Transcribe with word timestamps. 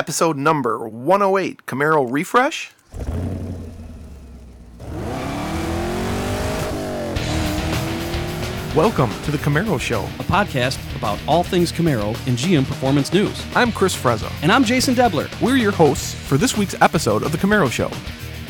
episode 0.00 0.38
number 0.38 0.88
108 0.88 1.66
Camaro 1.66 2.10
Refresh. 2.10 2.72
Welcome 8.74 9.10
to 9.24 9.30
the 9.30 9.36
Camaro 9.36 9.78
Show. 9.78 10.04
a 10.18 10.22
podcast 10.22 10.78
about 10.96 11.18
all 11.28 11.44
things 11.44 11.70
Camaro 11.70 12.16
and 12.26 12.38
GM 12.38 12.66
Performance 12.66 13.12
News. 13.12 13.44
I'm 13.54 13.70
Chris 13.70 13.94
Frezzo. 13.94 14.32
And 14.42 14.50
I'm 14.50 14.64
Jason 14.64 14.94
Debler. 14.94 15.28
We're 15.38 15.56
your 15.56 15.70
hosts 15.70 16.14
for 16.14 16.38
this 16.38 16.56
week's 16.56 16.80
episode 16.80 17.22
of 17.22 17.30
the 17.30 17.36
Camaro 17.36 17.70
Show. 17.70 17.90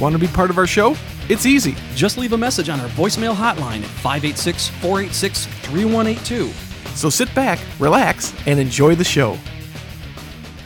Want 0.01 0.13
to 0.13 0.21
be 0.21 0.29
part 0.29 0.51
of 0.51 0.59
our 0.59 0.69
show? 0.69 0.95
It's 1.29 1.47
easy. 1.47 1.75
Just 1.97 2.17
leave 2.17 2.33
a 2.33 2.39
message 2.39 2.69
on 2.69 2.79
our 2.79 2.89
voicemail 2.91 3.35
hotline 3.35 3.83
at 3.83 3.91
586 4.05 4.69
486 4.69 5.47
3182. 5.47 6.53
So 6.95 7.11
sit 7.11 7.35
back, 7.35 7.59
relax, 7.81 8.33
and 8.47 8.61
enjoy 8.61 8.95
the 8.95 9.03
show. 9.03 9.37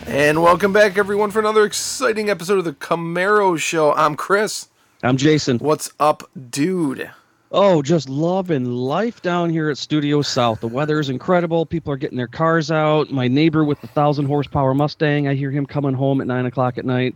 And 0.07 0.43
welcome 0.43 0.73
back, 0.73 0.97
everyone, 0.99 1.31
for 1.31 1.39
another 1.41 1.65
exciting 1.65 2.29
episode 2.31 2.59
of 2.59 2.65
the 2.65 2.73
Camaro 2.75 3.59
Show. 3.59 3.93
I'm 3.95 4.17
Chris. 4.17 4.69
I'm 5.03 5.17
Jason. 5.17 5.59
What's 5.59 5.93
up, 5.99 6.23
dude? 6.51 7.11
Oh, 7.51 7.83
just 7.83 8.09
loving 8.09 8.65
life 8.65 9.23
down 9.23 9.51
here 9.51 9.71
at 9.71 9.79
Studio 9.79 10.23
South. 10.23 10.61
The 10.61 10.69
weather 10.69 10.99
is 11.01 11.09
incredible. 11.09 11.65
People 11.67 11.93
are 11.93 11.97
getting 11.97 12.17
their 12.17 12.27
cars 12.27 12.71
out. 12.71 13.11
My 13.11 13.29
neighbor 13.29 13.65
with 13.65 13.81
the 13.81 13.87
thousand 13.87 14.27
horsepower 14.27 14.75
Mustang, 14.75 15.27
I 15.29 15.35
hear 15.35 15.51
him 15.51 15.65
coming 15.67 15.95
home 15.95 16.21
at 16.21 16.27
nine 16.27 16.47
o'clock 16.47 16.79
at 16.79 16.85
night. 16.85 17.15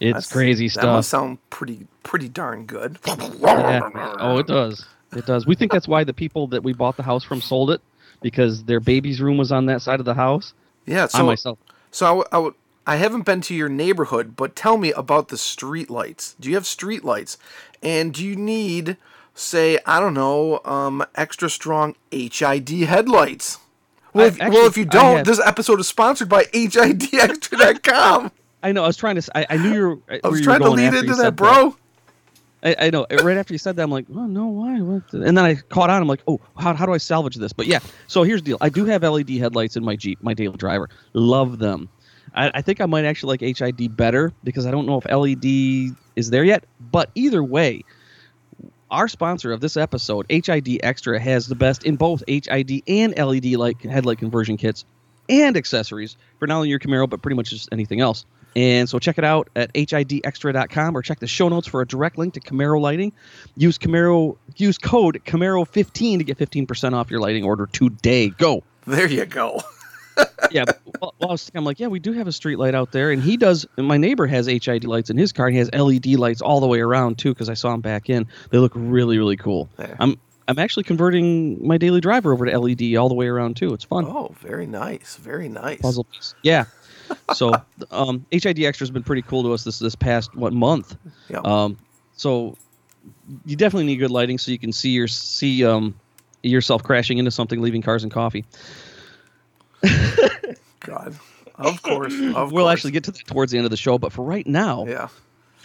It's 0.00 0.12
That's- 0.14 0.32
crazy 0.32 0.68
That 0.68 0.84
must 0.84 1.08
stuff. 1.08 1.20
sound 1.20 1.38
pretty, 1.50 1.86
pretty 2.02 2.28
darn 2.28 2.64
good. 2.66 2.98
Yeah. 3.06 3.88
Oh, 4.18 4.38
it 4.38 4.46
does. 4.46 4.84
It 5.14 5.26
does. 5.26 5.46
We 5.46 5.54
think 5.54 5.72
that's 5.72 5.88
why 5.88 6.04
the 6.04 6.14
people 6.14 6.46
that 6.48 6.62
we 6.64 6.72
bought 6.72 6.96
the 6.96 7.02
house 7.02 7.22
from 7.24 7.40
sold 7.40 7.70
it 7.70 7.80
because 8.22 8.64
their 8.64 8.80
baby's 8.80 9.20
room 9.20 9.36
was 9.36 9.52
on 9.52 9.66
that 9.66 9.82
side 9.82 10.00
of 10.00 10.06
the 10.06 10.14
house. 10.14 10.54
Yeah. 10.86 11.04
I 11.04 11.06
So, 11.08 11.26
myself 11.26 11.58
so 11.90 12.06
I, 12.06 12.08
w- 12.08 12.24
I, 12.32 12.36
w- 12.36 12.54
I 12.86 12.96
haven't 12.96 13.24
been 13.26 13.40
to 13.42 13.54
your 13.54 13.68
neighborhood, 13.68 14.34
but 14.36 14.56
tell 14.56 14.76
me 14.76 14.92
about 14.92 15.28
the 15.28 15.36
street 15.38 15.90
lights. 15.90 16.34
Do 16.40 16.48
you 16.48 16.54
have 16.54 16.66
street 16.66 17.04
lights? 17.04 17.38
And 17.82 18.12
do 18.12 18.24
you 18.24 18.36
need, 18.36 18.96
say, 19.34 19.78
I 19.86 20.00
don't 20.00 20.14
know, 20.14 20.60
um, 20.64 21.04
extra 21.14 21.48
strong 21.50 21.94
HID 22.10 22.68
headlights? 22.68 23.58
Well, 24.12 24.26
if, 24.26 24.38
well, 24.38 24.66
if 24.66 24.76
you 24.76 24.84
don't, 24.84 25.24
this 25.24 25.40
episode 25.40 25.78
is 25.80 25.86
sponsored 25.88 26.28
by 26.28 26.44
HIDextra.com. 26.44 28.32
I 28.62 28.72
know. 28.72 28.84
I 28.84 28.86
was 28.88 28.96
trying 28.96 29.18
to. 29.20 29.50
I 29.52 29.56
knew 29.56 29.72
you 29.72 29.88
were. 29.88 30.20
I 30.22 30.28
was 30.28 30.40
trying 30.42 30.60
to 30.60 30.64
lead 30.76 30.92
into 30.94 31.14
that, 31.22 31.36
bro. 31.36 31.76
I, 32.62 32.76
I 32.78 32.90
know. 32.90 33.06
Right 33.22 33.36
after 33.36 33.54
you 33.54 33.58
said 33.58 33.76
that, 33.76 33.82
I'm 33.82 33.90
like, 33.90 34.06
oh 34.14 34.26
no, 34.26 34.46
why? 34.48 34.80
What? 34.80 35.08
the-" 35.10 35.22
And 35.22 35.36
then 35.36 35.44
I 35.44 35.54
caught 35.54 35.90
on. 35.90 36.02
I'm 36.02 36.08
like, 36.08 36.22
oh, 36.28 36.40
how, 36.56 36.74
how 36.74 36.86
do 36.86 36.92
I 36.92 36.98
salvage 36.98 37.36
this? 37.36 37.52
But 37.52 37.66
yeah. 37.66 37.80
So 38.06 38.22
here's 38.22 38.42
the 38.42 38.46
deal. 38.46 38.58
I 38.60 38.68
do 38.68 38.84
have 38.84 39.02
LED 39.02 39.30
headlights 39.30 39.76
in 39.76 39.84
my 39.84 39.96
Jeep, 39.96 40.22
my 40.22 40.34
daily 40.34 40.56
driver. 40.56 40.88
Love 41.12 41.58
them. 41.58 41.88
I, 42.34 42.50
I 42.54 42.62
think 42.62 42.80
I 42.80 42.86
might 42.86 43.04
actually 43.04 43.38
like 43.38 43.58
HID 43.58 43.96
better 43.96 44.32
because 44.44 44.66
I 44.66 44.70
don't 44.70 44.86
know 44.86 45.00
if 45.02 45.10
LED 45.10 45.96
is 46.16 46.30
there 46.30 46.44
yet. 46.44 46.64
But 46.80 47.10
either 47.14 47.42
way, 47.42 47.82
our 48.90 49.08
sponsor 49.08 49.52
of 49.52 49.60
this 49.60 49.76
episode, 49.76 50.26
HID 50.28 50.80
Extra, 50.82 51.18
has 51.18 51.46
the 51.46 51.54
best 51.54 51.84
in 51.84 51.96
both 51.96 52.22
HID 52.26 52.82
and 52.86 53.16
LED 53.16 53.46
light 53.52 53.80
headlight 53.82 54.18
conversion 54.18 54.56
kits 54.56 54.84
and 55.28 55.56
accessories 55.56 56.16
for 56.38 56.46
not 56.46 56.56
only 56.56 56.68
your 56.68 56.78
Camaro 56.80 57.08
but 57.08 57.22
pretty 57.22 57.36
much 57.36 57.50
just 57.50 57.68
anything 57.72 58.00
else. 58.00 58.26
And 58.56 58.88
so 58.88 58.98
check 58.98 59.18
it 59.18 59.24
out 59.24 59.48
at 59.56 59.72
hidextra.com 59.74 60.96
or 60.96 61.02
check 61.02 61.20
the 61.20 61.26
show 61.26 61.48
notes 61.48 61.68
for 61.68 61.80
a 61.80 61.86
direct 61.86 62.18
link 62.18 62.34
to 62.34 62.40
Camaro 62.40 62.80
lighting. 62.80 63.12
Use 63.56 63.78
Camaro 63.78 64.36
use 64.56 64.78
code 64.78 65.22
Camaro15 65.24 66.18
to 66.18 66.24
get 66.24 66.38
15% 66.38 66.92
off 66.94 67.10
your 67.10 67.20
lighting 67.20 67.44
order 67.44 67.66
today. 67.66 68.30
Go. 68.30 68.62
There 68.86 69.08
you 69.08 69.26
go. 69.26 69.60
Yeah, 70.50 70.64
well, 71.00 71.14
I 71.22 71.26
was, 71.26 71.50
I'm 71.54 71.64
like, 71.64 71.78
yeah, 71.80 71.86
we 71.86 71.98
do 71.98 72.12
have 72.12 72.26
a 72.26 72.32
street 72.32 72.56
light 72.58 72.74
out 72.74 72.92
there, 72.92 73.10
and 73.10 73.22
he 73.22 73.36
does. 73.36 73.66
And 73.76 73.86
my 73.86 73.96
neighbor 73.96 74.26
has 74.26 74.46
HID 74.46 74.84
lights 74.84 75.08
in 75.08 75.16
his 75.16 75.32
car. 75.32 75.46
And 75.46 75.54
he 75.54 75.58
has 75.60 75.72
LED 75.72 76.06
lights 76.18 76.42
all 76.42 76.60
the 76.60 76.66
way 76.66 76.80
around 76.80 77.18
too, 77.18 77.32
because 77.32 77.48
I 77.48 77.54
saw 77.54 77.72
him 77.72 77.80
back 77.80 78.10
in. 78.10 78.26
They 78.50 78.58
look 78.58 78.72
really, 78.74 79.16
really 79.16 79.36
cool. 79.36 79.68
There. 79.76 79.96
I'm 80.00 80.18
I'm 80.48 80.58
actually 80.58 80.82
converting 80.82 81.64
my 81.64 81.78
daily 81.78 82.00
driver 82.00 82.32
over 82.32 82.44
to 82.44 82.58
LED 82.58 82.96
all 82.96 83.08
the 83.08 83.14
way 83.14 83.28
around 83.28 83.56
too. 83.56 83.72
It's 83.72 83.84
fun. 83.84 84.04
Oh, 84.04 84.34
very 84.40 84.66
nice. 84.66 85.14
Very 85.16 85.48
nice. 85.48 85.80
Puzzle 85.80 86.04
piece. 86.04 86.34
Yeah. 86.42 86.64
So 87.34 87.52
um, 87.90 88.24
HID 88.30 88.60
Extra 88.64 88.84
has 88.84 88.90
been 88.90 89.02
pretty 89.02 89.22
cool 89.22 89.42
to 89.44 89.52
us 89.52 89.64
this 89.64 89.78
this 89.78 89.94
past 89.94 90.34
what 90.34 90.52
month. 90.52 90.96
Yeah. 91.28 91.38
Um, 91.44 91.76
so 92.16 92.56
you 93.46 93.56
definitely 93.56 93.86
need 93.86 93.96
good 93.96 94.10
lighting 94.10 94.36
so 94.38 94.50
you 94.50 94.58
can 94.58 94.72
see 94.72 94.90
your 94.90 95.08
see 95.08 95.64
um 95.64 95.94
yourself 96.42 96.82
crashing 96.82 97.18
into 97.18 97.30
something, 97.30 97.60
leaving 97.60 97.82
cars 97.82 98.02
and 98.02 98.12
coffee. 98.12 98.44
God. 100.80 101.18
Of 101.56 101.82
course. 101.82 102.12
Of 102.14 102.52
we'll 102.52 102.64
course. 102.64 102.72
actually 102.72 102.92
get 102.92 103.04
to 103.04 103.10
that 103.12 103.26
towards 103.26 103.52
the 103.52 103.58
end 103.58 103.66
of 103.66 103.70
the 103.70 103.76
show, 103.76 103.98
but 103.98 104.12
for 104.12 104.22
right 104.24 104.46
now, 104.46 104.86
Yeah. 104.86 105.08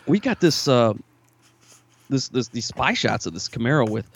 we 0.08 0.20
got 0.20 0.40
this 0.42 0.68
uh 0.68 0.94
this 2.10 2.28
this 2.30 2.50
these 2.50 2.66
spy 2.66 2.94
shots 2.94 3.26
of 3.26 3.34
this 3.34 3.48
Camaro 3.50 3.90
with 3.90 4.10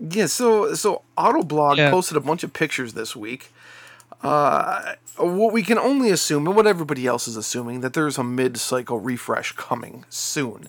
Yeah, 0.00 0.26
so 0.26 0.74
so 0.74 1.02
Autoblog 1.16 1.76
Yeah. 1.76 1.90
posted 1.90 2.16
a 2.16 2.20
bunch 2.20 2.42
of 2.42 2.52
pictures 2.52 2.94
this 2.94 3.14
week. 3.14 3.52
Uh, 4.22 4.94
what 5.16 5.52
we 5.52 5.62
can 5.62 5.78
only 5.78 6.10
assume, 6.10 6.46
and 6.46 6.54
what 6.56 6.66
everybody 6.66 7.06
else 7.06 7.26
is 7.26 7.36
assuming, 7.36 7.80
that 7.80 7.94
there's 7.94 8.18
a 8.18 8.24
mid-cycle 8.24 8.98
refresh 9.00 9.52
coming 9.52 10.04
soon. 10.08 10.68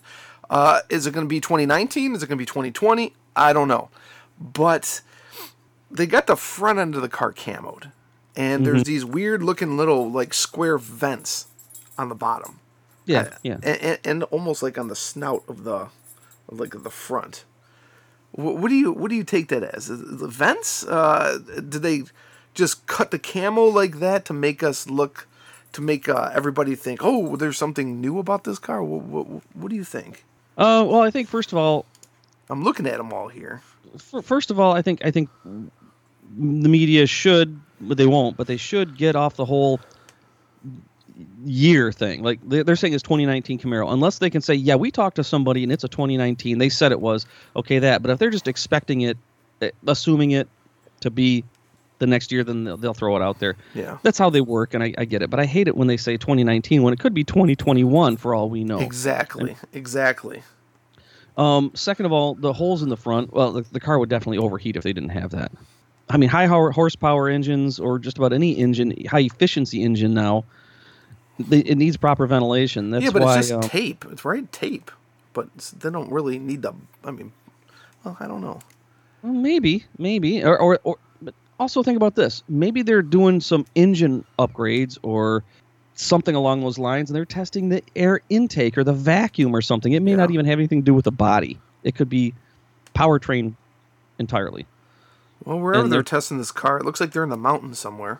Uh, 0.49 0.81
is 0.89 1.05
it 1.07 1.13
going 1.13 1.25
to 1.25 1.29
be 1.29 1.39
2019? 1.39 2.15
Is 2.15 2.23
it 2.23 2.27
going 2.27 2.37
to 2.37 2.41
be 2.41 2.45
2020? 2.45 3.13
I 3.35 3.53
don't 3.53 3.67
know, 3.67 3.89
but 4.39 5.01
they 5.89 6.05
got 6.05 6.27
the 6.27 6.35
front 6.35 6.79
end 6.79 6.95
of 6.95 7.01
the 7.01 7.09
car 7.09 7.31
camoed, 7.33 7.91
and 8.35 8.65
there's 8.65 8.83
these 8.83 9.03
weird-looking 9.05 9.77
little 9.77 10.09
like 10.11 10.33
square 10.33 10.77
vents 10.77 11.47
on 11.97 12.09
the 12.09 12.15
bottom. 12.15 12.59
yeah 13.05 13.35
yeah 13.43 13.57
and, 13.63 13.81
and, 13.81 13.99
and 14.05 14.23
almost 14.23 14.61
like 14.63 14.77
on 14.77 14.87
the 14.87 14.95
snout 14.95 15.43
of 15.47 15.63
the 15.63 15.87
like 16.49 16.83
the 16.83 16.89
front 16.89 17.45
what, 18.31 18.57
what 18.57 18.69
do 18.69 18.75
you 18.75 18.91
what 18.91 19.09
do 19.09 19.15
you 19.15 19.23
take 19.23 19.47
that 19.49 19.63
as 19.63 19.87
the 19.87 20.27
vents 20.27 20.85
uh 20.85 21.37
did 21.47 21.81
they 21.81 22.03
just 22.53 22.85
cut 22.87 23.11
the 23.11 23.19
camo 23.19 23.65
like 23.65 23.99
that 23.99 24.25
to 24.25 24.33
make 24.33 24.61
us 24.63 24.89
look 24.89 25.27
to 25.73 25.81
make 25.81 26.09
uh, 26.09 26.29
everybody 26.33 26.75
think 26.75 26.99
oh 27.01 27.35
there's 27.37 27.57
something 27.57 28.01
new 28.01 28.19
about 28.19 28.43
this 28.43 28.59
car. 28.59 28.83
What, 28.83 29.03
what, 29.03 29.41
what 29.55 29.69
do 29.69 29.75
you 29.75 29.83
think? 29.85 30.23
Uh, 30.57 30.85
well, 30.87 31.01
I 31.01 31.11
think 31.11 31.29
first 31.29 31.51
of 31.51 31.57
all, 31.57 31.85
i'm 32.49 32.63
looking 32.63 32.85
at 32.87 32.97
them 32.97 33.13
all 33.13 33.29
here. 33.29 33.61
First 34.23 34.51
of 34.51 34.59
all, 34.59 34.73
I 34.73 34.81
think 34.81 35.03
I 35.05 35.11
think 35.11 35.29
the 35.43 36.69
media 36.69 37.07
should, 37.07 37.59
but 37.79 37.97
they 37.97 38.05
won't, 38.05 38.37
but 38.37 38.47
they 38.47 38.57
should 38.57 38.97
get 38.97 39.15
off 39.15 39.35
the 39.35 39.45
whole 39.45 39.79
year 41.45 41.91
thing. 41.91 42.23
Like 42.23 42.39
they- 42.47 42.63
they're 42.63 42.75
saying 42.75 42.93
it's 42.93 43.03
2019 43.03 43.59
Camaro, 43.59 43.91
unless 43.91 44.19
they 44.19 44.29
can 44.29 44.41
say, 44.41 44.53
yeah, 44.53 44.75
we 44.75 44.91
talked 44.91 45.15
to 45.17 45.23
somebody 45.23 45.63
and 45.63 45.71
it's 45.71 45.83
a 45.83 45.87
2019. 45.89 46.57
They 46.57 46.69
said 46.69 46.91
it 46.91 46.99
was 47.01 47.25
okay 47.55 47.79
that, 47.79 48.01
but 48.01 48.11
if 48.11 48.19
they're 48.19 48.29
just 48.29 48.47
expecting 48.47 49.01
it, 49.01 49.17
eh, 49.61 49.71
assuming 49.87 50.31
it 50.31 50.47
to 51.01 51.09
be 51.09 51.43
the 52.01 52.07
next 52.07 52.31
year, 52.31 52.43
then 52.43 52.65
they'll, 52.65 52.77
they'll 52.77 52.93
throw 52.93 53.15
it 53.15 53.21
out 53.21 53.39
there. 53.39 53.55
yeah 53.73 53.99
That's 54.03 54.17
how 54.17 54.29
they 54.29 54.41
work, 54.41 54.73
and 54.73 54.83
I, 54.83 54.93
I 54.97 55.05
get 55.05 55.21
it. 55.21 55.29
But 55.29 55.39
I 55.39 55.45
hate 55.45 55.69
it 55.69 55.77
when 55.77 55.87
they 55.87 55.97
say 55.97 56.17
2019 56.17 56.83
when 56.83 56.93
it 56.93 56.99
could 56.99 57.13
be 57.13 57.23
2021 57.23 58.17
for 58.17 58.35
all 58.35 58.49
we 58.49 58.63
know. 58.65 58.79
exactly 58.79 59.55
exactly 59.71 60.41
Um, 61.37 61.71
second 61.75 62.07
of 62.07 62.11
all, 62.11 62.33
the 62.35 62.51
holes 62.51 62.81
in 62.83 62.89
the 62.89 62.97
front. 62.97 63.31
Well, 63.31 63.53
the, 63.53 63.61
the 63.71 63.79
car 63.79 63.99
would 63.99 64.09
definitely 64.09 64.39
overheat 64.39 64.75
if 64.75 64.83
they 64.83 64.91
didn't 64.91 65.09
have 65.11 65.31
that. 65.31 65.51
I 66.09 66.17
mean, 66.17 66.29
high 66.29 66.47
horsepower 66.47 67.29
engines 67.29 67.79
or 67.79 67.97
just 67.99 68.17
about 68.17 68.33
any 68.33 68.51
engine, 68.51 68.93
high 69.05 69.21
efficiency 69.21 69.81
engine 69.81 70.13
now, 70.13 70.43
they, 71.39 71.59
it 71.59 71.77
needs 71.77 71.95
proper 71.97 72.27
ventilation. 72.27 72.89
That's 72.89 73.05
yeah 73.05 73.11
but 73.11 73.21
why. 73.21 73.37
it's 73.39 73.49
just 73.49 73.63
uh, 73.63 73.67
tape 73.67 74.05
it's 74.11 74.25
right 74.25 74.51
tape 74.51 74.91
but 75.33 75.55
they 75.79 75.89
don't 75.89 76.11
really 76.11 76.37
need 76.37 76.61
the 76.61 76.73
i 77.05 77.11
mean 77.11 77.31
well 78.03 78.17
i 78.19 78.27
don't 78.27 78.41
know 78.41 78.59
well, 79.23 79.33
maybe, 79.33 79.85
maybe, 79.97 80.43
or, 80.43 80.57
or 80.57 80.79
or 80.83 80.97
also 81.61 81.83
think 81.83 81.95
about 81.95 82.15
this. 82.15 82.43
Maybe 82.49 82.81
they're 82.81 83.01
doing 83.03 83.39
some 83.39 83.65
engine 83.75 84.25
upgrades 84.39 84.97
or 85.03 85.43
something 85.93 86.35
along 86.35 86.61
those 86.61 86.77
lines, 86.79 87.09
and 87.09 87.15
they're 87.15 87.25
testing 87.25 87.69
the 87.69 87.83
air 87.95 88.21
intake 88.29 88.77
or 88.77 88.83
the 88.83 88.93
vacuum 88.93 89.55
or 89.55 89.61
something. 89.61 89.93
It 89.93 90.01
may 90.01 90.15
not 90.15 90.31
even 90.31 90.45
have 90.47 90.57
anything 90.57 90.81
to 90.81 90.85
do 90.85 90.93
with 90.93 91.05
the 91.05 91.11
body. 91.11 91.59
It 91.83 91.95
could 91.95 92.09
be 92.09 92.33
powertrain 92.95 93.53
entirely. 94.19 94.65
well 95.45 95.59
wherever 95.59 95.83
they're, 95.83 95.97
they're- 95.97 96.03
testing 96.03 96.37
this 96.37 96.51
car 96.51 96.77
it 96.77 96.85
looks 96.85 96.99
like 96.99 97.11
they're 97.11 97.23
in 97.23 97.29
the 97.29 97.37
mountains 97.37 97.79
somewhere 97.79 98.19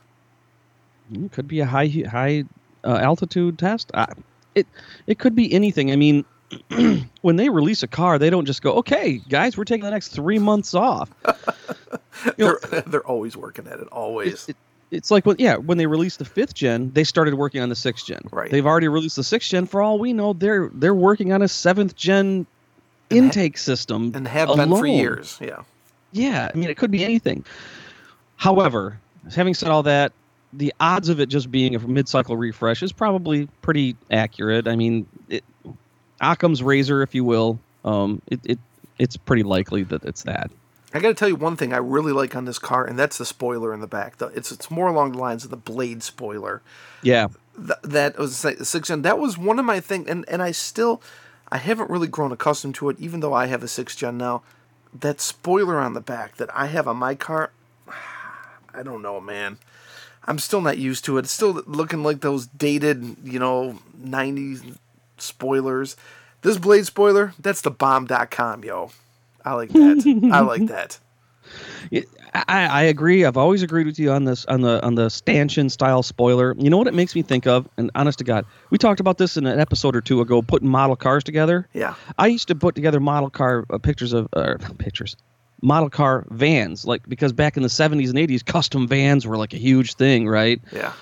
It 1.13 1.31
could 1.31 1.47
be 1.47 1.59
a 1.59 1.65
high 1.65 1.87
high 2.09 2.45
uh, 2.83 2.95
altitude 2.97 3.59
test. 3.59 3.91
I, 3.93 4.07
it 4.55 4.65
it 5.07 5.19
could 5.19 5.35
be 5.35 5.51
anything. 5.53 5.91
I 5.91 5.95
mean, 5.95 6.25
when 7.21 7.35
they 7.35 7.49
release 7.49 7.83
a 7.83 7.87
car, 7.87 8.17
they 8.17 8.29
don't 8.29 8.45
just 8.45 8.61
go, 8.61 8.73
"Okay, 8.77 9.21
guys, 9.29 9.57
we're 9.57 9.65
taking 9.65 9.83
the 9.85 9.91
next 9.91 10.09
three 10.09 10.39
months 10.39 10.73
off." 10.73 11.09
Know, 12.37 12.57
they're, 12.69 12.81
they're 12.87 13.07
always 13.07 13.35
working 13.37 13.67
at 13.67 13.79
it 13.79 13.87
always 13.89 14.49
it- 14.49 14.55
it's 14.91 15.09
like 15.09 15.25
when 15.25 15.37
yeah, 15.39 15.55
when 15.55 15.77
they 15.77 15.85
released 15.87 16.19
the 16.19 16.25
fifth 16.25 16.53
gen, 16.53 16.91
they 16.93 17.05
started 17.05 17.35
working 17.35 17.61
on 17.61 17.69
the 17.69 17.75
sixth 17.77 18.05
gen. 18.05 18.19
Right. 18.29 18.51
They've 18.51 18.65
already 18.65 18.89
released 18.89 19.15
the 19.15 19.23
sixth 19.23 19.49
gen. 19.49 19.65
For 19.65 19.81
all 19.81 19.97
we 19.99 20.11
know, 20.11 20.33
they're 20.33 20.69
they're 20.73 20.93
working 20.93 21.31
on 21.31 21.41
a 21.41 21.47
seventh 21.47 21.95
gen 21.95 22.45
intake 23.09 23.57
system 23.57 24.11
and 24.13 24.27
have 24.27 24.49
been 24.53 24.69
for 24.69 24.85
years. 24.85 25.37
Yeah. 25.39 25.61
Yeah, 26.11 26.51
I 26.53 26.57
mean, 26.57 26.69
it 26.69 26.75
could 26.75 26.91
be 26.91 27.05
anything. 27.05 27.45
However, 28.35 28.97
having 29.33 29.53
said 29.53 29.69
all 29.69 29.83
that, 29.83 30.11
the 30.51 30.73
odds 30.81 31.07
of 31.07 31.21
it 31.21 31.27
just 31.29 31.49
being 31.51 31.73
a 31.75 31.79
mid-cycle 31.79 32.35
refresh 32.35 32.83
is 32.83 32.91
probably 32.91 33.47
pretty 33.61 33.95
accurate. 34.11 34.67
I 34.67 34.75
mean, 34.75 35.07
it, 35.29 35.43
Occam's 36.19 36.61
razor, 36.61 37.01
if 37.01 37.15
you 37.15 37.23
will. 37.23 37.59
Um, 37.85 38.21
it, 38.27 38.39
it 38.43 38.59
it's 38.99 39.15
pretty 39.15 39.43
likely 39.43 39.83
that 39.83 40.03
it's 40.03 40.23
that. 40.23 40.51
I 40.93 40.99
got 40.99 41.09
to 41.09 41.13
tell 41.13 41.29
you 41.29 41.35
one 41.35 41.55
thing 41.55 41.73
I 41.73 41.77
really 41.77 42.11
like 42.11 42.35
on 42.35 42.45
this 42.45 42.59
car, 42.59 42.85
and 42.85 42.99
that's 42.99 43.17
the 43.17 43.25
spoiler 43.25 43.73
in 43.73 43.79
the 43.79 43.87
back. 43.87 44.15
It's 44.19 44.51
it's 44.51 44.69
more 44.69 44.87
along 44.87 45.13
the 45.13 45.19
lines 45.19 45.43
of 45.43 45.49
the 45.49 45.57
blade 45.57 46.03
spoiler. 46.03 46.61
Yeah, 47.01 47.27
Th- 47.55 47.79
that 47.83 48.17
was 48.17 48.41
the 48.41 48.65
six 48.65 48.87
gen. 48.89 49.01
That 49.03 49.19
was 49.19 49.37
one 49.37 49.59
of 49.59 49.65
my 49.65 49.79
things, 49.79 50.07
and 50.07 50.27
and 50.27 50.41
I 50.41 50.51
still, 50.51 51.01
I 51.49 51.57
haven't 51.57 51.89
really 51.89 52.07
grown 52.07 52.31
accustomed 52.31 52.75
to 52.75 52.89
it, 52.89 52.99
even 52.99 53.21
though 53.21 53.33
I 53.33 53.45
have 53.47 53.63
a 53.63 53.67
six 53.67 53.95
gen 53.95 54.17
now. 54.17 54.43
That 54.93 55.21
spoiler 55.21 55.79
on 55.79 55.93
the 55.93 56.01
back 56.01 56.35
that 56.35 56.49
I 56.53 56.65
have 56.65 56.85
on 56.87 56.97
my 56.97 57.15
car, 57.15 57.51
I 58.73 58.83
don't 58.83 59.01
know, 59.01 59.21
man. 59.21 59.57
I'm 60.25 60.37
still 60.37 60.61
not 60.61 60.77
used 60.77 61.05
to 61.05 61.17
it. 61.17 61.21
It's 61.21 61.31
still 61.31 61.63
looking 61.65 62.03
like 62.03 62.21
those 62.21 62.45
dated, 62.45 63.15
you 63.23 63.39
know, 63.39 63.79
90s 63.99 64.77
spoilers. 65.17 65.95
This 66.41 66.57
blade 66.57 66.85
spoiler, 66.85 67.33
that's 67.39 67.61
the 67.61 67.71
bomb.com, 67.71 68.63
yo. 68.63 68.91
I 69.45 69.53
like 69.53 69.69
that. 69.71 70.29
I 70.33 70.39
like 70.41 70.67
that. 70.67 70.99
It- 71.89 72.07
I, 72.33 72.65
I 72.65 72.81
agree. 72.83 73.25
I've 73.25 73.35
always 73.35 73.61
agreed 73.61 73.87
with 73.87 73.99
you 73.99 74.09
on 74.11 74.23
this 74.23 74.45
on 74.45 74.61
the 74.61 74.81
on 74.85 74.95
the 74.95 75.09
stanchion 75.09 75.69
style 75.69 76.01
spoiler. 76.01 76.55
You 76.57 76.69
know 76.69 76.77
what 76.77 76.87
it 76.87 76.93
makes 76.93 77.13
me 77.13 77.23
think 77.23 77.45
of? 77.45 77.67
And 77.75 77.91
honest 77.93 78.19
to 78.19 78.23
God, 78.23 78.45
we 78.69 78.77
talked 78.77 79.01
about 79.01 79.17
this 79.17 79.35
in 79.35 79.45
an 79.45 79.59
episode 79.59 79.97
or 79.97 80.01
two 80.01 80.21
ago, 80.21 80.41
putting 80.41 80.69
model 80.69 80.95
cars 80.95 81.25
together. 81.25 81.67
Yeah. 81.73 81.95
I 82.17 82.27
used 82.27 82.47
to 82.47 82.55
put 82.55 82.73
together 82.73 83.01
model 83.01 83.29
car 83.29 83.65
uh, 83.69 83.79
pictures 83.79 84.13
of 84.13 84.29
uh, 84.31 84.55
pictures, 84.77 85.17
model 85.61 85.89
car 85.89 86.25
vans, 86.29 86.85
like 86.85 87.01
because 87.09 87.33
back 87.33 87.57
in 87.57 87.63
the 87.63 87.69
'70s 87.69 88.07
and 88.07 88.17
'80s, 88.17 88.45
custom 88.45 88.87
vans 88.87 89.27
were 89.27 89.35
like 89.35 89.53
a 89.53 89.57
huge 89.57 89.95
thing, 89.95 90.25
right? 90.29 90.61
Yeah. 90.71 90.93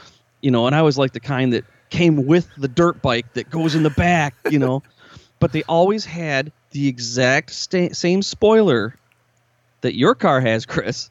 You 0.41 0.49
know, 0.49 0.65
and 0.65 0.75
I 0.75 0.81
was 0.81 0.97
like 0.97 1.13
the 1.13 1.19
kind 1.19 1.53
that 1.53 1.63
came 1.91 2.25
with 2.25 2.47
the 2.57 2.67
dirt 2.67 3.03
bike 3.03 3.33
that 3.33 3.51
goes 3.51 3.75
in 3.75 3.83
the 3.83 3.89
back, 3.91 4.33
you 4.49 4.57
know, 4.57 4.81
but 5.39 5.51
they 5.51 5.61
always 5.63 6.05
had 6.05 6.51
the 6.71 6.87
exact 6.87 7.51
sta- 7.51 7.93
same 7.93 8.21
spoiler 8.21 8.95
that 9.81 9.95
your 9.95 10.15
car 10.15 10.41
has, 10.41 10.65
Chris, 10.65 11.09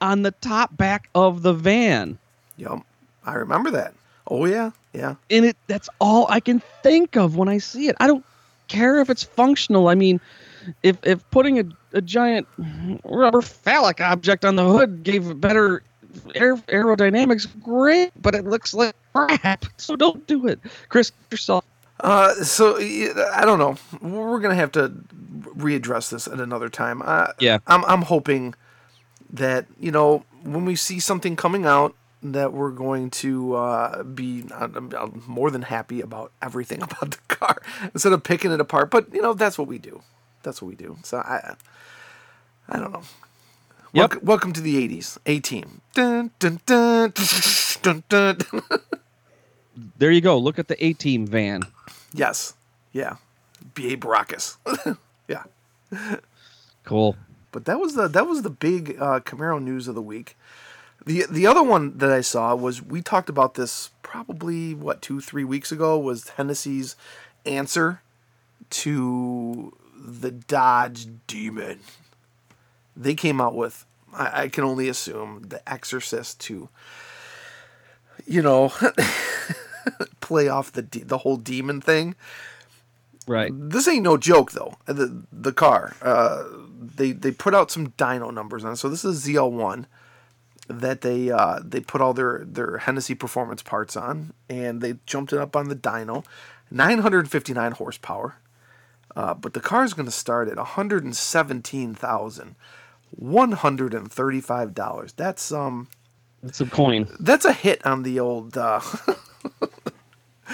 on 0.00 0.22
the 0.22 0.32
top 0.32 0.76
back 0.76 1.08
of 1.14 1.42
the 1.42 1.52
van. 1.52 2.18
Yep. 2.56 2.80
I 3.24 3.34
remember 3.34 3.70
that. 3.72 3.94
Oh 4.26 4.44
yeah. 4.46 4.70
Yeah. 4.92 5.14
and 5.30 5.44
it 5.44 5.56
that's 5.66 5.88
all 6.00 6.26
I 6.28 6.40
can 6.40 6.60
think 6.82 7.16
of 7.16 7.36
when 7.36 7.48
I 7.48 7.58
see 7.58 7.88
it. 7.88 7.96
I 8.00 8.06
don't 8.06 8.24
care 8.68 9.00
if 9.00 9.10
it's 9.10 9.22
functional. 9.22 9.88
I 9.88 9.94
mean, 9.94 10.20
if 10.82 10.96
if 11.04 11.28
putting 11.30 11.58
a, 11.58 11.64
a 11.92 12.00
giant 12.00 12.46
rubber 13.04 13.42
phallic 13.42 14.00
object 14.00 14.44
on 14.44 14.56
the 14.56 14.64
hood 14.64 15.02
gave 15.02 15.40
better 15.40 15.82
air, 16.34 16.56
aerodynamics, 16.56 17.46
great, 17.62 18.10
but 18.20 18.34
it 18.34 18.44
looks 18.44 18.74
like 18.74 18.94
crap. 19.14 19.64
So 19.76 19.96
don't 19.96 20.26
do 20.26 20.46
it, 20.46 20.58
Chris. 20.88 21.12
Yourself. 21.30 21.64
Uh, 22.00 22.34
so 22.44 22.76
I 22.78 23.42
don't 23.44 23.58
know. 23.58 23.76
We're 24.00 24.40
gonna 24.40 24.54
have 24.54 24.72
to 24.72 24.92
readdress 25.56 26.10
this 26.10 26.28
at 26.28 26.40
another 26.40 26.68
time. 26.68 27.02
Uh, 27.04 27.32
Yeah. 27.40 27.58
I'm 27.66 27.84
I'm 27.84 28.02
hoping 28.02 28.54
that 29.32 29.66
you 29.80 29.90
know 29.90 30.24
when 30.42 30.64
we 30.64 30.76
see 30.76 31.00
something 31.00 31.36
coming 31.36 31.66
out 31.66 31.94
that 32.22 32.52
we're 32.52 32.70
going 32.70 33.10
to 33.10 33.54
uh, 33.54 34.02
be 34.02 34.44
I'm, 34.54 34.92
I'm 34.96 35.22
more 35.26 35.50
than 35.50 35.62
happy 35.62 36.00
about 36.00 36.32
everything 36.42 36.82
about 36.88 37.10
the 37.12 37.18
car 37.34 37.60
instead 37.94 38.12
of 38.12 38.22
picking 38.22 38.52
it 38.52 38.60
apart. 38.60 38.90
But 38.90 39.12
you 39.12 39.20
know 39.22 39.34
that's 39.34 39.58
what 39.58 39.66
we 39.68 39.78
do. 39.78 40.02
That's 40.42 40.62
what 40.62 40.68
we 40.68 40.76
do. 40.76 40.98
So 41.02 41.18
I 41.18 41.56
I 42.68 42.78
don't 42.78 42.92
know. 42.92 43.02
Yep. 43.92 44.00
Welcome, 44.10 44.20
welcome 44.24 44.52
to 44.52 44.60
the 44.60 44.76
'80s. 44.88 45.18
A 45.26 45.40
team. 45.40 45.80
Dun, 45.94 46.30
dun, 46.38 46.60
dun, 46.66 47.12
dun, 47.82 48.04
dun, 48.08 48.36
dun. 48.38 48.62
There 49.96 50.10
you 50.10 50.20
go. 50.20 50.36
Look 50.38 50.58
at 50.58 50.66
the 50.66 50.84
A 50.84 50.92
Team 50.92 51.24
van. 51.26 51.62
Yes. 52.12 52.54
Yeah. 52.92 53.16
B.A. 53.74 53.96
Baracus. 53.96 54.56
yeah. 55.28 55.44
Cool. 56.84 57.16
But 57.52 57.64
that 57.64 57.80
was 57.80 57.94
the 57.94 58.08
that 58.08 58.26
was 58.26 58.42
the 58.42 58.50
big 58.50 58.96
uh, 59.00 59.20
Camaro 59.20 59.62
news 59.62 59.88
of 59.88 59.94
the 59.94 60.02
week. 60.02 60.36
The 61.04 61.24
the 61.30 61.46
other 61.46 61.62
one 61.62 61.96
that 61.98 62.10
I 62.10 62.20
saw 62.20 62.54
was 62.54 62.82
we 62.82 63.00
talked 63.02 63.28
about 63.28 63.54
this 63.54 63.90
probably 64.02 64.74
what 64.74 65.00
two 65.00 65.20
three 65.20 65.44
weeks 65.44 65.72
ago 65.72 65.98
was 65.98 66.30
Hennessy's 66.30 66.96
answer 67.46 68.02
to 68.70 69.74
the 69.96 70.30
Dodge 70.30 71.08
Demon. 71.26 71.80
They 72.96 73.14
came 73.14 73.40
out 73.40 73.54
with 73.54 73.86
I, 74.12 74.42
I 74.42 74.48
can 74.48 74.64
only 74.64 74.88
assume 74.88 75.44
the 75.48 75.66
Exorcist 75.70 76.40
to 76.40 76.68
you 78.26 78.42
know 78.42 78.72
play 80.20 80.48
off 80.48 80.72
the 80.72 80.82
de- 80.82 81.04
the 81.04 81.18
whole 81.18 81.36
demon 81.36 81.80
thing 81.80 82.14
Right. 83.26 83.50
this 83.54 83.86
ain't 83.86 84.04
no 84.04 84.16
joke 84.16 84.52
though. 84.52 84.76
The 84.86 85.22
the 85.30 85.52
car, 85.52 85.94
uh, 86.00 86.44
they 86.80 87.12
they 87.12 87.30
put 87.30 87.54
out 87.54 87.70
some 87.70 87.88
dyno 87.92 88.32
numbers 88.32 88.64
on. 88.64 88.72
it. 88.72 88.76
So 88.76 88.88
this 88.88 89.04
is 89.04 89.22
ZL1 89.26 89.84
that 90.68 91.02
they 91.02 91.30
uh, 91.30 91.60
they 91.62 91.80
put 91.80 92.00
all 92.00 92.14
their 92.14 92.42
their 92.46 92.78
Hennessy 92.78 93.14
performance 93.14 93.62
parts 93.62 93.96
on, 93.96 94.32
and 94.48 94.80
they 94.80 94.94
jumped 95.04 95.34
it 95.34 95.38
up 95.38 95.54
on 95.56 95.68
the 95.68 95.76
dyno, 95.76 96.24
959 96.70 97.72
horsepower. 97.72 98.36
Uh, 99.14 99.34
but 99.34 99.52
the 99.52 99.60
car 99.60 99.84
is 99.84 99.92
going 99.92 100.06
to 100.06 100.12
start 100.12 100.48
at 100.48 100.56
117,000. 100.56 102.54
$135. 103.20 105.14
That's 105.16 105.52
um 105.52 105.88
It's 106.42 106.60
a 106.60 106.66
coin. 106.66 107.08
that's 107.20 107.44
a 107.44 107.52
hit 107.52 107.84
on 107.86 108.02
the 108.04 108.20
old 108.20 108.56
uh, 108.56 108.80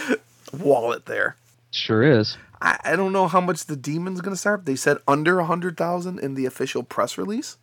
wallet 0.52 1.06
there. 1.06 1.36
Sure 1.70 2.02
is. 2.02 2.36
I, 2.60 2.78
I 2.84 2.96
don't 2.96 3.12
know 3.12 3.28
how 3.28 3.40
much 3.40 3.66
the 3.66 3.76
demon's 3.76 4.20
gonna 4.20 4.36
start. 4.36 4.64
They 4.64 4.76
said 4.76 4.98
under 5.08 5.38
a 5.40 5.44
hundred 5.46 5.76
thousand 5.76 6.20
in 6.20 6.34
the 6.34 6.46
official 6.46 6.82
press 6.82 7.18
release. 7.18 7.56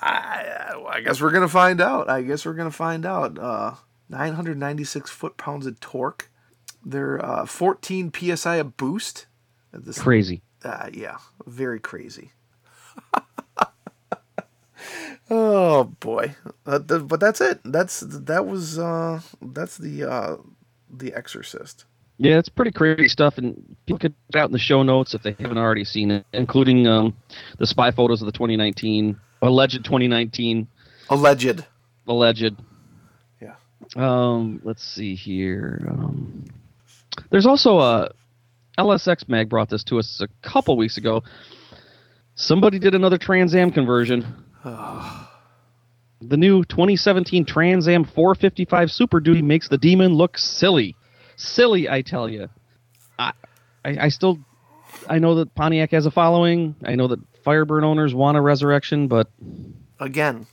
I, 0.00 0.74
I 0.88 1.00
guess 1.00 1.20
we're 1.20 1.30
gonna 1.30 1.48
find 1.48 1.80
out. 1.80 2.08
I 2.10 2.22
guess 2.22 2.44
we're 2.44 2.54
gonna 2.54 2.70
find 2.70 3.06
out. 3.06 3.38
Uh, 3.38 3.74
996 4.08 5.10
foot 5.10 5.36
pounds 5.36 5.66
of 5.66 5.80
torque. 5.80 6.30
They're 6.84 7.24
uh, 7.24 7.46
14 7.46 8.12
psi 8.14 8.56
of 8.56 8.76
boost. 8.76 9.26
This, 9.72 10.00
Crazy. 10.00 10.42
uh, 10.64 10.88
yeah, 10.92 11.16
very 11.46 11.80
crazy. 11.80 12.30
oh 15.30 15.84
boy, 16.00 16.34
uh, 16.66 16.78
th- 16.78 17.06
but 17.08 17.20
that's 17.20 17.40
it. 17.40 17.60
That's 17.64 18.00
that 18.00 18.46
was 18.46 18.78
uh, 18.78 19.20
that's 19.42 19.76
the 19.76 20.04
uh, 20.04 20.36
the 20.90 21.14
Exorcist. 21.14 21.84
Yeah, 22.18 22.38
it's 22.38 22.48
pretty 22.48 22.70
crazy 22.70 23.08
stuff, 23.08 23.36
and 23.36 23.76
people 23.84 23.98
can 23.98 24.14
check 24.32 24.40
out 24.40 24.46
in 24.48 24.52
the 24.52 24.58
show 24.58 24.82
notes 24.82 25.12
if 25.14 25.22
they 25.22 25.36
haven't 25.38 25.58
already 25.58 25.84
seen 25.84 26.10
it, 26.10 26.26
including 26.32 26.86
um, 26.86 27.14
the 27.58 27.66
spy 27.66 27.90
photos 27.90 28.22
of 28.22 28.26
the 28.26 28.32
2019 28.32 29.20
alleged 29.42 29.84
2019 29.84 30.66
Alleged. 31.10 31.64
alleged. 32.08 32.56
Yeah. 33.42 33.54
Um, 33.96 34.60
let's 34.64 34.82
see 34.82 35.14
here. 35.14 35.86
Um, 35.90 36.46
there's 37.30 37.46
also 37.46 37.78
a 37.80 38.10
LSX 38.78 39.28
mag 39.28 39.48
brought 39.50 39.68
this 39.68 39.84
to 39.84 39.98
us 39.98 40.20
a 40.22 40.28
couple 40.48 40.76
weeks 40.78 40.96
ago. 40.96 41.22
Somebody 42.34 42.78
did 42.78 42.94
another 42.94 43.18
Trans 43.18 43.54
Am 43.54 43.70
conversion. 43.70 44.22
The 46.20 46.36
new 46.36 46.64
2017 46.64 47.44
Trans 47.44 47.86
Am 47.88 48.04
455 48.04 48.90
Super 48.90 49.20
Duty 49.20 49.42
makes 49.42 49.68
the 49.68 49.78
Demon 49.78 50.14
look 50.14 50.38
silly. 50.38 50.96
Silly, 51.36 51.88
I 51.88 52.02
tell 52.02 52.28
you. 52.28 52.48
I, 53.18 53.32
I, 53.84 53.96
I 54.00 54.08
still, 54.08 54.38
I 55.08 55.18
know 55.18 55.34
that 55.36 55.54
Pontiac 55.54 55.90
has 55.90 56.06
a 56.06 56.10
following. 56.10 56.74
I 56.84 56.94
know 56.94 57.06
that 57.08 57.20
Firebird 57.44 57.84
owners 57.84 58.14
want 58.14 58.36
a 58.36 58.40
resurrection, 58.40 59.08
but 59.08 59.28
again, 60.00 60.46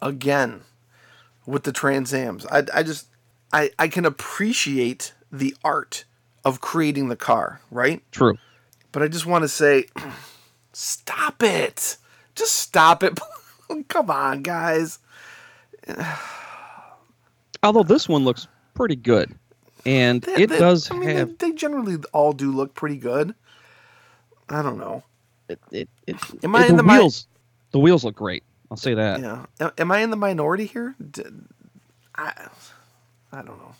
again, 0.00 0.62
with 1.46 1.64
the 1.64 1.72
Trans 1.72 2.12
Ams. 2.14 2.46
I, 2.46 2.64
I 2.74 2.82
just, 2.82 3.06
I, 3.52 3.70
I 3.78 3.88
can 3.88 4.04
appreciate 4.04 5.12
the 5.30 5.54
art 5.62 6.04
of 6.44 6.60
creating 6.60 7.08
the 7.08 7.16
car, 7.16 7.60
right? 7.70 8.02
true. 8.10 8.36
But 8.90 9.02
I 9.02 9.08
just 9.08 9.26
want 9.26 9.42
to 9.42 9.48
say, 9.48 9.86
stop 10.72 11.42
it. 11.42 11.96
Just 12.34 12.54
stop 12.54 13.02
it. 13.02 13.18
Come 13.88 14.10
on, 14.10 14.42
guys. 14.42 14.98
Although 17.62 17.82
this 17.84 18.08
one 18.08 18.24
looks 18.24 18.48
pretty 18.74 18.96
good, 18.96 19.34
and 19.86 20.20
They- 20.22 20.42
it 20.44 20.50
they- 20.50 20.58
does 20.58 20.90
I 20.90 20.94
mean, 20.96 21.08
have 21.10 21.38
They, 21.38 21.50
they 21.50 21.52
generally 21.56 21.96
all 22.12 22.32
do 22.32 22.50
look 22.52 22.74
pretty 22.74 22.96
good. 22.96 23.34
I 24.48 24.62
don't 24.62 24.78
know. 24.78 25.02
it. 25.48 25.60
it, 25.70 25.88
it 26.06 26.16
Am 26.44 26.54
I 26.56 26.62
the 26.62 26.68
in 26.68 26.76
the 26.76 26.82
mi- 26.82 26.94
wheels? 26.98 27.26
the 27.70 27.78
wheels 27.78 28.04
look 28.04 28.14
great. 28.16 28.42
I'll 28.70 28.76
say 28.76 28.94
that. 28.94 29.20
Yeah. 29.20 29.44
Am- 29.60 29.70
Am 29.78 29.92
I 29.92 29.98
in 29.98 30.10
the 30.10 30.16
minority 30.16 30.66
here? 30.66 30.94
I, 32.16 32.32
I 33.32 33.42
don't 33.42 33.58
know. 33.58 33.74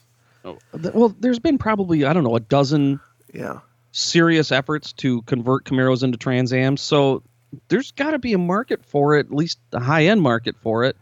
Oh, 0.45 0.59
th- 0.81 0.95
Well, 0.95 1.15
there's 1.21 1.39
been 1.39 1.59
probably 1.59 2.05
I 2.05 2.13
don't 2.13 2.25
know 2.25 2.37
a 2.37 2.41
dozen 2.41 3.01
Yeah. 3.35 3.61
serious 3.93 4.53
efforts 4.53 4.93
to 4.95 5.23
convert 5.23 5.65
Camaros 5.65 6.03
into 6.03 6.19
Trans 6.19 6.53
Ams, 6.53 6.81
so 6.81 7.23
there's 7.69 7.91
got 7.93 8.11
to 8.13 8.19
be 8.19 8.33
a 8.33 8.39
market 8.39 8.85
for 8.85 9.17
it, 9.17 9.27
at 9.27 9.33
least 9.35 9.59
a 9.73 9.81
high 9.81 10.07
end 10.07 10.23
market 10.23 10.57
for 10.63 10.85
it. 10.85 10.97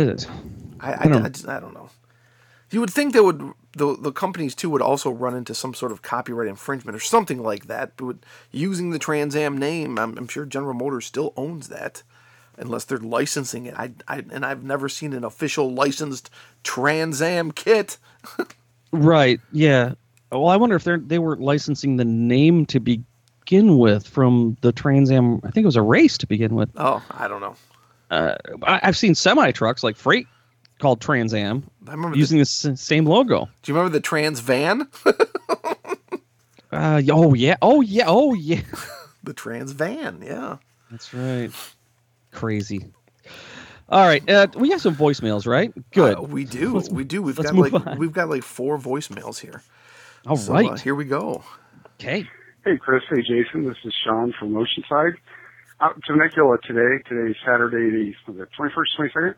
Is 0.00 0.24
it? 0.24 0.30
I, 0.80 0.92
I, 0.92 0.98
I 1.04 1.06
don't- 1.08 1.24
I 1.26 1.28
just- 1.28 1.48
I 1.48 1.60
don't 1.60 1.74
know. 1.74 1.90
You 2.70 2.78
would 2.80 2.90
think 2.90 3.12
they 3.14 3.20
would 3.20 3.52
the 3.72 3.96
the 3.96 4.12
companies 4.12 4.54
too 4.54 4.70
would 4.70 4.80
also 4.82 5.10
run 5.10 5.34
into 5.36 5.54
some 5.54 5.74
sort 5.74 5.90
of 5.90 6.02
copyright 6.02 6.46
infringement 6.48 6.94
or 6.96 7.00
something 7.00 7.42
like 7.42 7.66
that. 7.66 7.96
But 7.96 8.18
using 8.52 8.90
the 8.90 8.98
Trans 9.00 9.34
Am 9.34 9.58
name, 9.58 9.98
I'm, 9.98 10.16
I'm 10.16 10.28
sure 10.28 10.44
General 10.46 10.74
Motors 10.74 11.04
still 11.06 11.32
owns 11.36 11.66
that, 11.68 12.04
unless 12.56 12.84
they're 12.84 12.98
licensing 12.98 13.66
it. 13.66 13.74
I, 13.76 13.90
I 14.06 14.24
and 14.30 14.46
I've 14.46 14.62
never 14.62 14.88
seen 14.88 15.12
an 15.14 15.24
official 15.24 15.72
licensed 15.74 16.30
Trans 16.62 17.20
Am 17.20 17.50
kit. 17.52 17.98
Right. 18.92 19.40
Yeah. 19.52 19.92
Well, 20.32 20.48
I 20.48 20.56
wonder 20.56 20.74
if 20.76 20.84
they 20.84 20.96
they 20.96 21.18
weren't 21.18 21.40
licensing 21.40 21.96
the 21.96 22.04
name 22.04 22.66
to 22.66 22.80
begin 22.80 23.78
with 23.78 24.06
from 24.06 24.56
the 24.62 24.72
Trans 24.72 25.10
Am. 25.10 25.36
I 25.44 25.50
think 25.50 25.64
it 25.64 25.66
was 25.66 25.76
a 25.76 25.82
race 25.82 26.18
to 26.18 26.26
begin 26.26 26.54
with. 26.54 26.70
Oh, 26.76 27.00
I 27.10 27.28
don't 27.28 27.40
know. 27.40 27.54
Uh, 28.10 28.34
I, 28.64 28.80
I've 28.82 28.96
seen 28.96 29.14
semi 29.14 29.50
trucks 29.52 29.82
like 29.84 29.96
freight 29.96 30.26
called 30.78 31.00
Trans 31.00 31.32
Am 31.34 31.62
I 31.86 31.92
remember. 31.92 32.16
using 32.16 32.38
the 32.38 32.42
s- 32.42 32.66
same 32.74 33.04
logo. 33.06 33.48
do 33.62 33.72
you 33.72 33.76
remember 33.76 33.92
the 33.92 34.00
Trans 34.02 34.40
Van? 34.40 34.88
Uh, 36.72 37.02
oh 37.10 37.34
yeah. 37.34 37.56
Oh 37.62 37.80
yeah. 37.80 38.04
Oh 38.06 38.32
yeah. 38.34 38.60
the 39.24 39.32
Trans 39.34 39.72
Van, 39.72 40.22
yeah. 40.24 40.58
That's 40.90 41.12
right. 41.12 41.50
Crazy. 42.30 42.86
All 43.88 44.06
right. 44.06 44.28
Uh, 44.30 44.46
we 44.54 44.70
got 44.70 44.80
some 44.80 44.94
voicemails, 44.94 45.48
right? 45.48 45.72
Good. 45.90 46.18
Uh, 46.18 46.22
we 46.22 46.44
do. 46.44 46.74
Let's- 46.76 46.88
we 46.88 47.02
do. 47.02 47.22
We've 47.22 47.36
let's 47.36 47.50
got 47.50 47.56
move 47.56 47.72
like 47.72 47.86
on. 47.88 47.98
we've 47.98 48.12
got 48.12 48.28
like 48.28 48.44
four 48.44 48.78
voicemails 48.78 49.40
here. 49.40 49.62
All 50.26 50.36
So, 50.36 50.52
right. 50.52 50.70
uh, 50.70 50.76
here 50.76 50.94
we 50.94 51.04
go. 51.06 51.42
okay. 51.98 52.28
Hey, 52.64 52.76
Chris. 52.76 53.02
Hey, 53.10 53.22
Jason. 53.22 53.66
This 53.66 53.76
is 53.84 53.92
Sean 54.04 54.32
from 54.38 54.52
Oceanside. 54.52 55.14
Out 55.82 55.96
in 55.96 56.02
Temecula 56.02 56.58
today. 56.62 57.02
Today's 57.08 57.36
Saturday, 57.40 58.12
the 58.28 58.42
it 58.42 58.48
21st, 58.52 59.08
22nd? 59.16 59.34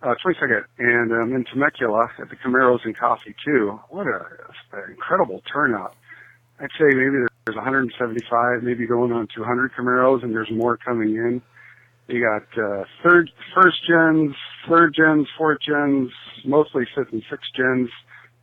Uh, 0.00 0.14
22nd. 0.24 0.62
And 0.78 1.12
I'm 1.12 1.34
in 1.34 1.44
Temecula 1.44 2.06
at 2.20 2.30
the 2.30 2.36
Camaros 2.36 2.84
and 2.84 2.96
Coffee, 2.96 3.34
too. 3.44 3.80
What 3.88 4.06
a, 4.06 4.20
an 4.74 4.90
incredible 4.90 5.42
turnout. 5.52 5.96
I'd 6.60 6.70
say 6.78 6.84
maybe 6.86 7.26
there's 7.44 7.56
175, 7.56 8.62
maybe 8.62 8.86
going 8.86 9.10
on 9.10 9.26
200 9.34 9.72
Camaros, 9.72 10.22
and 10.22 10.32
there's 10.32 10.52
more 10.52 10.76
coming 10.76 11.16
in. 11.16 11.42
You 12.06 12.22
got 12.22 12.62
uh, 12.62 12.84
third, 13.02 13.32
first 13.52 13.78
gens, 13.84 14.36
third 14.68 14.94
gens, 14.94 15.26
fourth 15.36 15.58
gens, 15.66 16.12
mostly 16.44 16.84
fifth 16.94 17.10
and 17.10 17.24
sixth 17.28 17.50
gens. 17.56 17.88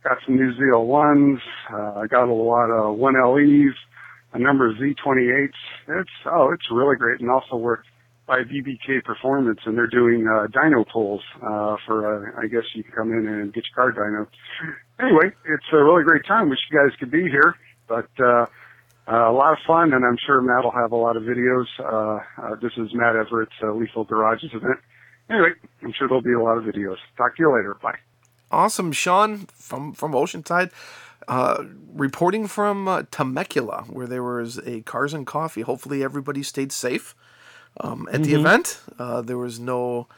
Got 0.04 0.18
some 0.26 0.36
new 0.36 0.52
ZL1s. 0.52 1.38
Uh, 1.72 2.00
I 2.00 2.06
got 2.06 2.28
a 2.28 2.34
lot 2.34 2.68
of 2.70 2.98
1LEs, 2.98 3.72
a 4.32 4.38
number 4.38 4.68
of 4.68 4.76
Z28s. 4.76 5.48
It's 5.88 6.10
oh, 6.26 6.52
it's 6.52 6.66
really 6.70 6.96
great, 6.96 7.20
and 7.20 7.30
also 7.30 7.56
worked 7.56 7.86
by 8.26 8.40
BBK 8.42 9.02
Performance, 9.04 9.60
and 9.66 9.76
they're 9.76 9.86
doing 9.86 10.26
uh, 10.26 10.46
dyno 10.48 10.86
pulls 10.90 11.22
uh, 11.36 11.76
for. 11.86 12.06
Uh, 12.06 12.40
I 12.40 12.46
guess 12.46 12.64
you 12.74 12.84
can 12.84 12.92
come 12.92 13.12
in 13.12 13.26
and 13.26 13.52
get 13.52 13.64
your 13.76 13.92
car 13.92 13.92
dyno. 13.92 14.26
Anyway, 15.00 15.34
it's 15.46 15.64
a 15.72 15.76
really 15.76 16.04
great 16.04 16.26
time. 16.26 16.50
Wish 16.50 16.58
you 16.70 16.78
guys 16.78 16.96
could 16.98 17.10
be 17.10 17.22
here, 17.22 17.56
but. 17.88 18.08
Uh, 18.22 18.46
uh, 19.10 19.28
a 19.28 19.32
lot 19.32 19.52
of 19.52 19.58
fun, 19.66 19.92
and 19.92 20.04
I'm 20.04 20.16
sure 20.24 20.40
Matt 20.40 20.62
will 20.62 20.70
have 20.70 20.92
a 20.92 20.96
lot 20.96 21.16
of 21.16 21.24
videos. 21.24 21.66
Uh, 21.80 22.20
uh, 22.40 22.54
this 22.62 22.70
is 22.76 22.94
Matt 22.94 23.16
Everett's 23.16 23.50
uh, 23.60 23.72
Lethal 23.72 24.04
Garages 24.04 24.50
event. 24.54 24.78
Anyway, 25.28 25.50
I'm 25.82 25.92
sure 25.98 26.06
there'll 26.06 26.22
be 26.22 26.32
a 26.32 26.40
lot 26.40 26.58
of 26.58 26.64
videos. 26.64 26.96
Talk 27.16 27.36
to 27.36 27.42
you 27.42 27.52
later. 27.52 27.76
Bye. 27.82 27.98
Awesome, 28.52 28.92
Sean 28.92 29.46
from 29.54 29.94
from 29.94 30.12
Oceanside, 30.12 30.70
uh, 31.28 31.64
reporting 31.92 32.46
from 32.46 32.88
uh, 32.88 33.02
Temecula, 33.10 33.84
where 33.88 34.06
there 34.06 34.22
was 34.22 34.58
a 34.66 34.80
cars 34.82 35.12
and 35.14 35.26
coffee. 35.26 35.62
Hopefully, 35.62 36.02
everybody 36.02 36.42
stayed 36.42 36.72
safe 36.72 37.14
um, 37.80 38.08
at 38.12 38.22
the 38.22 38.34
event. 38.34 38.80
Uh, 38.98 39.20
there 39.22 39.38
was 39.38 39.58
no 39.60 40.08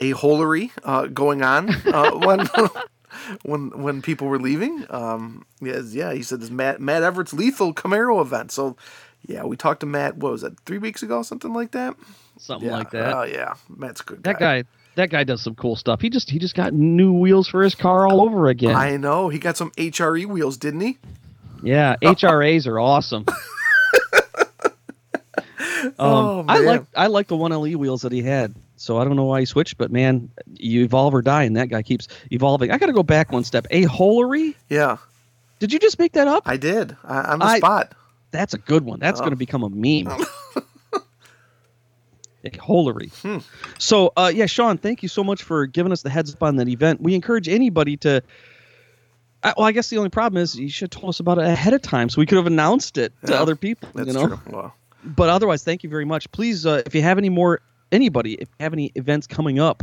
a 0.00 0.12
holery 0.12 0.70
uh, 0.82 1.06
going 1.06 1.42
on 1.42 1.70
uh, 1.86 2.10
when 2.14 2.46
when 3.42 3.82
when 3.82 4.02
people 4.02 4.26
were 4.28 4.38
leaving. 4.40 4.86
Um, 4.90 5.44
yes, 5.60 5.94
yeah, 5.94 6.12
he 6.12 6.22
said 6.22 6.40
this 6.40 6.50
Matt 6.50 6.80
Matt 6.80 7.02
Everett's 7.02 7.32
lethal 7.32 7.72
Camaro 7.74 8.20
event. 8.20 8.50
So, 8.52 8.76
yeah, 9.26 9.44
we 9.44 9.56
talked 9.56 9.80
to 9.80 9.86
Matt. 9.86 10.16
What 10.16 10.32
was 10.32 10.42
that? 10.42 10.58
Three 10.60 10.78
weeks 10.78 11.02
ago, 11.02 11.22
something 11.22 11.52
like 11.52 11.72
that. 11.72 11.94
Something 12.38 12.68
Yeah. 12.68 12.78
like 12.78 12.90
that. 12.90 13.14
Oh 13.14 13.22
yeah, 13.22 13.54
Matt's 13.68 14.00
good. 14.00 14.22
that 14.24 14.38
guy. 14.38 14.64
That 14.96 15.10
guy 15.10 15.24
does 15.24 15.42
some 15.42 15.54
cool 15.56 15.74
stuff. 15.76 16.00
He 16.00 16.08
just 16.10 16.30
he 16.30 16.38
just 16.38 16.54
got 16.54 16.72
new 16.72 17.12
wheels 17.12 17.48
for 17.48 17.62
his 17.62 17.74
car 17.74 18.06
all 18.06 18.20
over 18.20 18.48
again. 18.48 18.76
I 18.76 18.96
know 18.96 19.28
he 19.28 19.38
got 19.38 19.56
some 19.56 19.70
HRE 19.72 20.26
wheels, 20.26 20.56
didn't 20.56 20.80
he? 20.80 20.98
Yeah, 21.62 21.96
HREs 22.02 22.66
are 22.66 22.78
awesome. 22.78 23.24
um, 24.58 25.94
Oh, 25.98 26.44
I 26.48 26.58
like 26.60 26.82
I 26.96 27.06
like 27.08 27.26
the 27.28 27.36
one 27.36 27.50
LE 27.50 27.76
wheels 27.76 28.02
that 28.02 28.12
he 28.12 28.22
had. 28.22 28.54
So 28.76 28.98
I 28.98 29.04
don't 29.04 29.16
know 29.16 29.24
why 29.24 29.40
he 29.40 29.46
switched, 29.46 29.78
but 29.78 29.90
man, 29.90 30.28
you 30.52 30.82
evolve 30.84 31.14
or 31.14 31.22
die, 31.22 31.44
and 31.44 31.56
that 31.56 31.68
guy 31.68 31.82
keeps 31.82 32.08
evolving. 32.30 32.70
I 32.70 32.76
got 32.78 32.86
to 32.86 32.92
go 32.92 33.02
back 33.04 33.32
one 33.32 33.44
step. 33.44 33.66
A 33.70 33.84
holery? 33.84 34.54
Yeah, 34.68 34.98
Did 35.60 35.72
you 35.72 35.78
just 35.78 35.98
make 35.98 36.12
that 36.12 36.26
up? 36.28 36.42
I 36.46 36.56
did. 36.56 36.96
I, 37.04 37.20
on 37.32 37.38
the 37.38 37.44
I- 37.46 37.58
spot. 37.58 37.92
That's 38.32 38.52
a 38.52 38.58
good 38.58 38.84
one. 38.84 38.98
That's 38.98 39.20
Oh. 39.20 39.22
going 39.22 39.30
to 39.30 39.36
become 39.36 39.62
a 39.62 39.70
meme. 39.70 40.12
holery. 42.52 43.12
Hmm. 43.22 43.38
So 43.78 44.12
uh, 44.16 44.30
yeah, 44.34 44.46
Sean, 44.46 44.78
thank 44.78 45.02
you 45.02 45.08
so 45.08 45.24
much 45.24 45.42
for 45.42 45.66
giving 45.66 45.92
us 45.92 46.02
the 46.02 46.10
heads 46.10 46.32
up 46.34 46.42
on 46.42 46.56
that 46.56 46.68
event. 46.68 47.00
We 47.00 47.14
encourage 47.14 47.48
anybody 47.48 47.96
to. 47.98 48.22
I, 49.42 49.52
well, 49.56 49.66
I 49.66 49.72
guess 49.72 49.90
the 49.90 49.98
only 49.98 50.10
problem 50.10 50.40
is 50.42 50.54
you 50.56 50.68
should 50.70 50.92
have 50.94 51.00
told 51.00 51.10
us 51.10 51.20
about 51.20 51.38
it 51.38 51.44
ahead 51.44 51.74
of 51.74 51.82
time, 51.82 52.08
so 52.08 52.20
we 52.20 52.26
could 52.26 52.36
have 52.38 52.46
announced 52.46 52.96
it 52.96 53.12
to 53.26 53.38
other 53.38 53.56
people. 53.56 53.88
That's 53.94 54.06
you 54.08 54.14
know. 54.14 54.28
true. 54.28 54.40
Well, 54.50 54.74
but 55.04 55.28
otherwise, 55.28 55.62
thank 55.64 55.82
you 55.82 55.90
very 55.90 56.06
much. 56.06 56.30
Please, 56.32 56.64
uh, 56.64 56.82
if 56.86 56.94
you 56.94 57.02
have 57.02 57.18
any 57.18 57.28
more, 57.28 57.60
anybody, 57.92 58.34
if 58.34 58.48
you 58.48 58.62
have 58.64 58.72
any 58.72 58.90
events 58.94 59.26
coming 59.26 59.58
up, 59.58 59.82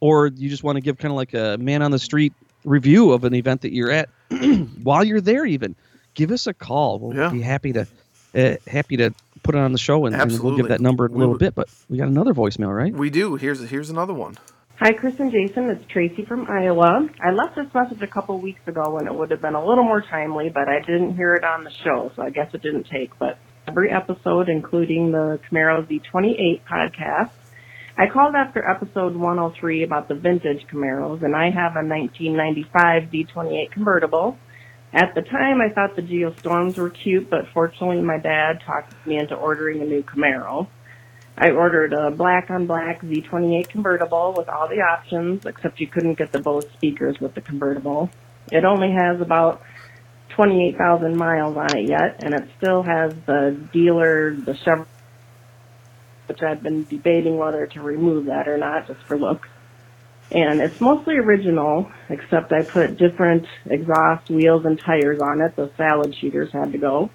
or 0.00 0.26
you 0.28 0.48
just 0.48 0.64
want 0.64 0.76
to 0.76 0.80
give 0.80 0.98
kind 0.98 1.12
of 1.12 1.16
like 1.16 1.32
a 1.32 1.56
man 1.58 1.80
on 1.82 1.92
the 1.92 1.98
street 1.98 2.32
review 2.64 3.12
of 3.12 3.22
an 3.24 3.34
event 3.34 3.60
that 3.60 3.72
you're 3.72 3.90
at 3.92 4.08
while 4.82 5.04
you're 5.04 5.20
there, 5.20 5.46
even 5.46 5.76
give 6.14 6.32
us 6.32 6.48
a 6.48 6.54
call. 6.54 6.98
We'll 6.98 7.16
Yeah. 7.16 7.28
be 7.30 7.40
happy 7.40 7.72
to 7.74 7.86
uh, 8.34 8.56
happy 8.66 8.96
to 8.96 9.14
put 9.42 9.54
it 9.54 9.58
on 9.58 9.72
the 9.72 9.78
show, 9.78 10.06
and, 10.06 10.14
and 10.14 10.30
we'll 10.40 10.56
give 10.56 10.68
that 10.68 10.80
number 10.80 11.06
in 11.06 11.12
a 11.12 11.14
We 11.14 11.18
little 11.20 11.32
would- 11.34 11.40
bit. 11.40 11.54
But 11.54 11.68
we 11.88 11.98
got 11.98 12.08
another 12.08 12.34
voicemail, 12.34 12.74
right? 12.74 12.92
we 12.92 13.10
do. 13.10 13.36
Here's 13.36 13.60
here's 13.68 13.90
another 13.90 14.14
one. 14.14 14.36
Hi, 14.78 14.92
Chris 14.92 15.20
and 15.20 15.30
Jason. 15.30 15.70
It's 15.70 15.84
Tracy 15.86 16.24
from 16.24 16.50
Iowa. 16.50 17.08
I 17.22 17.30
left 17.30 17.54
this 17.54 17.72
message 17.72 18.02
a 18.02 18.06
couple 18.08 18.38
weeks 18.40 18.66
ago 18.66 18.90
when 18.94 19.06
it 19.06 19.14
would 19.14 19.30
have 19.30 19.40
been 19.40 19.54
a 19.54 19.64
little 19.64 19.84
more 19.84 20.00
timely, 20.00 20.48
but 20.48 20.68
I 20.68 20.80
didn't 20.80 21.14
hear 21.14 21.34
it 21.34 21.44
on 21.44 21.62
the 21.62 21.70
show, 21.70 22.10
so 22.16 22.22
I 22.22 22.30
guess 22.30 22.52
it 22.52 22.62
didn't 22.62 22.84
take. 22.90 23.16
But 23.18 23.38
every 23.68 23.90
episode, 23.92 24.48
including 24.48 25.12
the 25.12 25.38
Camaro 25.48 25.86
Z28 25.86 26.62
podcast, 26.68 27.30
I 27.96 28.08
called 28.08 28.34
after 28.34 28.66
episode 28.68 29.14
103 29.14 29.84
about 29.84 30.08
the 30.08 30.14
vintage 30.16 30.66
Camaros, 30.66 31.22
and 31.22 31.36
I 31.36 31.50
have 31.50 31.76
a 31.76 31.86
1995 31.86 33.04
Z28 33.12 33.70
convertible. 33.70 34.36
At 34.94 35.14
the 35.14 35.22
time, 35.22 35.62
I 35.62 35.70
thought 35.70 35.96
the 35.96 36.02
Geostorms 36.02 36.76
were 36.76 36.90
cute, 36.90 37.30
but 37.30 37.48
fortunately, 37.54 38.02
my 38.02 38.18
dad 38.18 38.60
talked 38.60 38.94
me 39.06 39.16
into 39.18 39.34
ordering 39.34 39.80
a 39.80 39.86
new 39.86 40.02
Camaro. 40.02 40.66
I 41.36 41.50
ordered 41.50 41.94
a 41.94 42.10
black 42.10 42.50
on 42.50 42.66
black 42.66 43.00
Z28 43.00 43.70
convertible 43.70 44.34
with 44.36 44.50
all 44.50 44.68
the 44.68 44.82
options, 44.82 45.46
except 45.46 45.80
you 45.80 45.86
couldn't 45.86 46.18
get 46.18 46.30
the 46.30 46.40
Bose 46.40 46.66
speakers 46.74 47.18
with 47.20 47.34
the 47.34 47.40
convertible. 47.40 48.10
It 48.50 48.64
only 48.64 48.92
has 48.92 49.18
about 49.22 49.62
28,000 50.30 51.16
miles 51.16 51.56
on 51.56 51.74
it 51.74 51.88
yet, 51.88 52.22
and 52.22 52.34
it 52.34 52.50
still 52.58 52.82
has 52.82 53.14
the 53.24 53.58
dealer, 53.72 54.34
the 54.34 54.52
Chevrolet, 54.52 54.86
which 56.26 56.42
I've 56.42 56.62
been 56.62 56.84
debating 56.84 57.38
whether 57.38 57.66
to 57.66 57.80
remove 57.80 58.26
that 58.26 58.46
or 58.46 58.58
not, 58.58 58.86
just 58.86 59.00
for 59.04 59.16
looks. 59.16 59.48
And 60.34 60.62
it's 60.62 60.80
mostly 60.80 61.16
original, 61.18 61.90
except 62.08 62.52
I 62.52 62.62
put 62.62 62.96
different 62.96 63.46
exhaust 63.66 64.30
wheels 64.30 64.64
and 64.64 64.80
tires 64.80 65.20
on 65.20 65.42
it. 65.42 65.54
The 65.56 65.70
salad 65.76 66.14
shooters 66.18 66.50
had 66.52 66.72
to 66.72 66.78
go. 66.78 67.10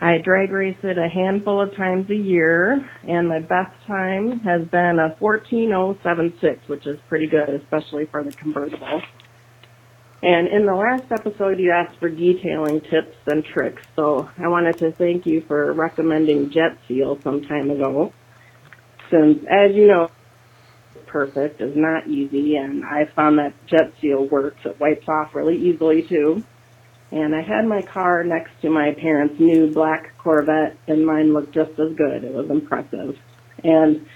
I 0.00 0.18
drag 0.18 0.50
race 0.50 0.78
it 0.82 0.96
a 0.96 1.08
handful 1.08 1.60
of 1.60 1.74
times 1.74 2.08
a 2.08 2.14
year, 2.14 2.88
and 3.06 3.28
my 3.28 3.40
best 3.40 3.74
time 3.86 4.40
has 4.40 4.66
been 4.68 4.98
a 4.98 5.14
14076, 5.18 6.68
which 6.68 6.86
is 6.86 6.98
pretty 7.08 7.26
good, 7.26 7.50
especially 7.50 8.06
for 8.06 8.22
the 8.22 8.32
convertible. 8.32 9.02
And 10.22 10.48
in 10.48 10.66
the 10.66 10.74
last 10.74 11.10
episode, 11.10 11.58
you 11.58 11.72
asked 11.72 11.98
for 11.98 12.08
detailing 12.08 12.80
tips 12.80 13.16
and 13.26 13.44
tricks, 13.44 13.82
so 13.94 14.30
I 14.38 14.48
wanted 14.48 14.78
to 14.78 14.92
thank 14.92 15.26
you 15.26 15.42
for 15.42 15.72
recommending 15.72 16.50
Jet 16.50 16.78
Seal 16.86 17.18
some 17.22 17.42
time 17.42 17.70
ago. 17.70 18.12
Since, 19.10 19.44
as 19.50 19.74
you 19.74 19.86
know, 19.86 20.08
perfect 21.08 21.60
is 21.60 21.76
not 21.76 22.06
easy, 22.06 22.56
and 22.56 22.84
I 22.84 23.06
found 23.16 23.38
that 23.38 23.54
Jet 23.66 23.92
Seal 24.00 24.26
works. 24.26 24.60
It 24.64 24.78
wipes 24.78 25.08
off 25.08 25.34
really 25.34 25.56
easily 25.56 26.02
too 26.02 26.44
and 27.10 27.34
I 27.34 27.42
had 27.42 27.66
my 27.66 27.82
car 27.82 28.22
next 28.22 28.50
to 28.62 28.70
my 28.70 28.92
parents' 28.92 29.40
new 29.40 29.72
black 29.72 30.16
Corvette, 30.18 30.76
and 30.86 31.06
mine 31.06 31.32
looked 31.32 31.54
just 31.54 31.70
as 31.78 31.94
good. 31.96 32.24
It 32.24 32.34
was 32.34 32.50
impressive. 32.50 33.16
And 33.64 34.06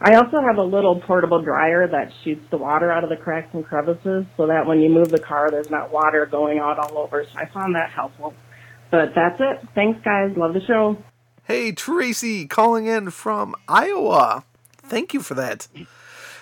I 0.00 0.14
also 0.14 0.40
have 0.40 0.56
a 0.56 0.62
little 0.62 1.00
portable 1.00 1.42
dryer 1.42 1.86
that 1.86 2.12
shoots 2.24 2.44
the 2.50 2.56
water 2.56 2.90
out 2.90 3.04
of 3.04 3.10
the 3.10 3.16
cracks 3.16 3.52
and 3.52 3.64
crevices 3.64 4.24
so 4.36 4.46
that 4.46 4.66
when 4.66 4.80
you 4.80 4.88
move 4.88 5.10
the 5.10 5.20
car, 5.20 5.50
there's 5.50 5.70
not 5.70 5.92
water 5.92 6.24
going 6.24 6.58
out 6.58 6.78
all 6.78 6.98
over. 6.98 7.24
So 7.24 7.38
I 7.38 7.46
found 7.46 7.74
that 7.74 7.90
helpful. 7.90 8.34
But 8.90 9.14
that's 9.14 9.38
it. 9.40 9.68
Thanks, 9.74 10.00
guys. 10.02 10.34
Love 10.36 10.54
the 10.54 10.64
show. 10.64 10.96
Hey, 11.44 11.72
Tracy, 11.72 12.46
calling 12.46 12.86
in 12.86 13.10
from 13.10 13.54
Iowa. 13.68 14.44
Thank 14.78 15.12
you 15.12 15.20
for 15.20 15.34
that. 15.34 15.68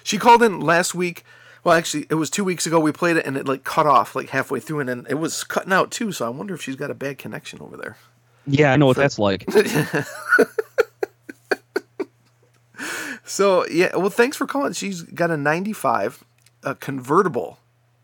She 0.06 0.18
called 0.18 0.40
in 0.40 0.60
last 0.60 0.94
week. 0.94 1.24
Well, 1.64 1.74
actually, 1.76 2.06
it 2.08 2.14
was 2.14 2.30
two 2.30 2.44
weeks 2.44 2.64
ago 2.64 2.78
we 2.78 2.92
played 2.92 3.16
it, 3.16 3.26
and 3.26 3.36
it 3.36 3.48
like 3.48 3.64
cut 3.64 3.86
off 3.88 4.14
like 4.14 4.28
halfway 4.30 4.60
through, 4.60 4.78
and 4.78 4.88
then 4.88 5.06
it 5.10 5.14
was 5.14 5.42
cutting 5.42 5.72
out 5.72 5.90
too. 5.90 6.12
So 6.12 6.24
I 6.24 6.28
wonder 6.28 6.54
if 6.54 6.62
she's 6.62 6.76
got 6.76 6.92
a 6.92 6.94
bad 6.94 7.18
connection 7.18 7.60
over 7.60 7.76
there. 7.76 7.96
Yeah, 8.46 8.72
I 8.72 8.76
know 8.76 8.86
what 8.86 8.96
that's 8.96 9.18
like. 9.18 9.44
So 13.28 13.66
yeah, 13.66 13.96
well, 13.96 14.08
thanks 14.10 14.36
for 14.36 14.46
calling. 14.46 14.72
She's 14.72 15.02
got 15.02 15.32
a 15.32 15.36
'95, 15.36 16.22
a 16.62 16.76
convertible 16.76 17.58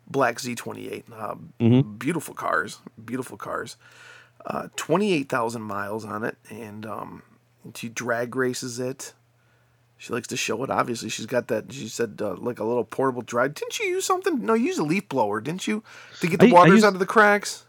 black 0.09 0.39
Z28. 0.39 1.05
Uh, 1.13 1.35
Mm-hmm. 1.61 1.93
Beautiful 1.99 2.35
cars, 2.35 2.81
beautiful 3.03 3.37
cars. 3.37 3.77
Uh, 4.45 4.67
Twenty-eight 4.75 5.29
thousand 5.29 5.63
miles 5.63 6.05
on 6.05 6.25
it, 6.25 6.37
and 6.51 6.85
um, 6.85 7.23
she 7.77 7.89
drag 7.89 8.35
races 8.35 8.81
it. 8.81 9.13
She 10.03 10.13
likes 10.13 10.27
to 10.29 10.37
show 10.37 10.65
it. 10.65 10.69
Obviously, 10.71 11.09
she's 11.11 11.27
got 11.27 11.47
that. 11.47 11.73
She 11.73 11.87
said 11.87 12.19
uh, 12.21 12.35
like 12.35 12.59
a 12.59 12.65
little 12.65 12.83
portable 12.83 13.23
drag. 13.23 13.55
Didn't 13.55 13.79
you 13.79 13.87
use 13.87 14.05
something? 14.05 14.45
No, 14.45 14.55
you 14.55 14.65
used 14.67 14.81
a 14.81 14.83
leaf 14.83 15.09
blower, 15.09 15.41
didn't 15.41 15.69
you, 15.69 15.85
to 16.19 16.27
get 16.27 16.41
the 16.41 16.47
I- 16.47 16.49
I 16.49 16.53
waters 16.53 16.83
out 16.83 16.95
of 16.95 16.99
the 16.99 17.07
cracks, 17.07 17.65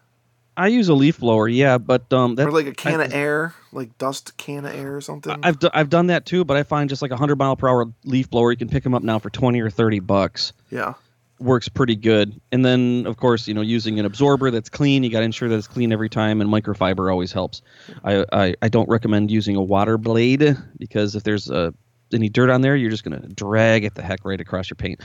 I 0.58 0.68
use 0.70 0.88
a 0.90 0.96
leaf 0.96 1.20
blower, 1.20 1.48
yeah, 1.48 1.78
but 1.78 2.12
um, 2.12 2.34
that 2.36 2.48
or 2.48 2.52
like 2.52 2.66
a 2.66 2.74
can 2.74 3.02
I- 3.02 3.06
of 3.06 3.14
air, 3.14 3.54
like 3.72 3.96
dust 4.00 4.36
can 4.38 4.66
of 4.66 4.74
air 4.74 4.96
or 4.96 5.02
something. 5.02 5.38
I've 5.44 5.60
do, 5.60 5.70
I've 5.76 5.92
done 5.92 6.08
that 6.08 6.26
too, 6.26 6.44
but 6.44 6.58
I 6.58 6.64
find 6.64 6.90
just 6.90 7.04
like 7.04 7.12
a 7.12 7.18
hundred 7.18 7.38
mile 7.38 7.56
per 7.56 7.68
hour 7.70 7.86
leaf 8.04 8.32
blower, 8.32 8.50
you 8.50 8.58
can 8.58 8.68
pick 8.68 8.82
them 8.84 8.96
up 8.96 9.04
now 9.04 9.20
for 9.20 9.30
twenty 9.30 9.62
or 9.62 9.70
thirty 9.70 10.00
bucks. 10.00 10.54
yeah. 10.72 10.96
Works 11.40 11.68
pretty 11.68 11.96
good. 11.98 12.40
And 12.52 12.64
then 12.66 13.06
of 13.06 13.18
course, 13.18 13.48
you 13.48 13.54
know, 13.54 13.62
using 13.62 14.00
an 14.00 14.06
absorber 14.06 14.50
that's 14.50 14.70
clean, 14.70 15.04
you 15.04 15.10
got 15.12 15.20
to 15.20 15.26
ensure 15.26 15.50
that 15.50 15.56
it's 15.58 15.68
clean 15.68 15.92
every 15.92 16.08
time, 16.10 16.40
and 16.42 16.50
microfiber 16.50 17.12
always 17.12 17.32
helps. 17.32 17.62
I, 18.04 18.26
I 18.32 18.56
I 18.62 18.70
don't 18.70 18.88
recommend 18.90 19.30
using 19.30 19.56
a 19.56 19.62
water 19.62 19.98
blade 20.00 20.56
because 20.80 21.16
if 21.16 21.24
there's 21.24 21.52
uh, 21.52 21.72
any 22.14 22.30
dirt 22.30 22.50
on 22.50 22.62
there, 22.62 22.76
you're 22.76 22.92
just 22.92 23.04
gonna 23.04 23.28
drag 23.28 23.84
it 23.84 23.96
the 23.96 24.02
heck 24.02 24.26
right 24.26 24.40
across 24.40 24.70
your 24.70 24.76
paint. 24.76 25.02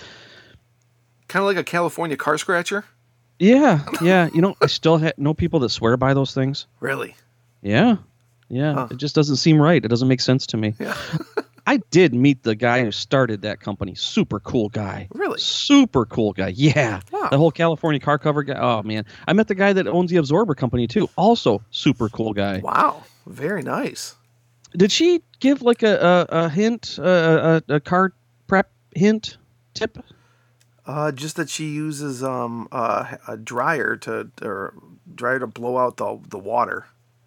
Kind 1.28 1.42
of 1.42 1.46
like 1.46 1.56
a 1.56 1.64
California 1.64 2.16
car 2.16 2.38
scratcher. 2.38 2.84
Yeah, 3.38 3.84
yeah. 4.02 4.28
You 4.32 4.40
know, 4.40 4.56
I 4.62 4.66
still 4.66 4.98
ha- 4.98 5.12
know 5.16 5.34
people 5.34 5.60
that 5.60 5.68
swear 5.70 5.96
by 5.96 6.14
those 6.14 6.34
things. 6.34 6.66
Really? 6.80 7.14
Yeah. 7.62 7.96
Yeah. 8.48 8.74
Huh. 8.74 8.88
It 8.90 8.96
just 8.96 9.14
doesn't 9.14 9.36
seem 9.36 9.60
right. 9.60 9.84
It 9.84 9.88
doesn't 9.88 10.08
make 10.08 10.20
sense 10.20 10.46
to 10.48 10.56
me. 10.56 10.74
Yeah. 10.78 10.96
I 11.66 11.76
did 11.90 12.14
meet 12.14 12.44
the 12.44 12.54
guy 12.54 12.82
who 12.82 12.90
started 12.90 13.42
that 13.42 13.60
company. 13.60 13.94
Super 13.94 14.40
cool 14.40 14.70
guy. 14.70 15.06
Really? 15.12 15.38
Super 15.38 16.06
cool 16.06 16.32
guy. 16.32 16.48
Yeah. 16.48 17.00
Wow. 17.12 17.28
The 17.30 17.36
whole 17.36 17.50
California 17.50 18.00
car 18.00 18.18
cover 18.18 18.42
guy. 18.42 18.58
Oh 18.58 18.82
man. 18.82 19.04
I 19.26 19.34
met 19.34 19.48
the 19.48 19.54
guy 19.54 19.74
that 19.74 19.86
owns 19.86 20.10
the 20.10 20.16
absorber 20.16 20.54
company 20.54 20.86
too. 20.86 21.10
Also 21.16 21.62
super 21.70 22.08
cool 22.08 22.32
guy. 22.32 22.60
Wow. 22.60 23.04
Very 23.26 23.62
nice. 23.62 24.16
Did 24.74 24.90
she 24.90 25.20
give 25.40 25.62
like 25.62 25.82
a 25.82 26.26
a, 26.30 26.44
a 26.44 26.48
hint, 26.48 26.98
uh, 27.00 27.60
a, 27.68 27.74
a 27.74 27.80
car 27.80 28.12
prep 28.46 28.70
hint 28.94 29.38
tip? 29.74 29.98
Uh, 30.86 31.12
just 31.12 31.36
that 31.36 31.50
she 31.50 31.68
uses 31.68 32.22
um 32.22 32.68
uh, 32.72 33.16
a 33.26 33.36
dryer 33.36 33.96
to 33.96 34.30
or 34.42 34.74
dryer 35.14 35.38
to 35.38 35.46
blow 35.46 35.76
out 35.78 35.96
the 35.96 36.18
the 36.28 36.38
water 36.38 36.86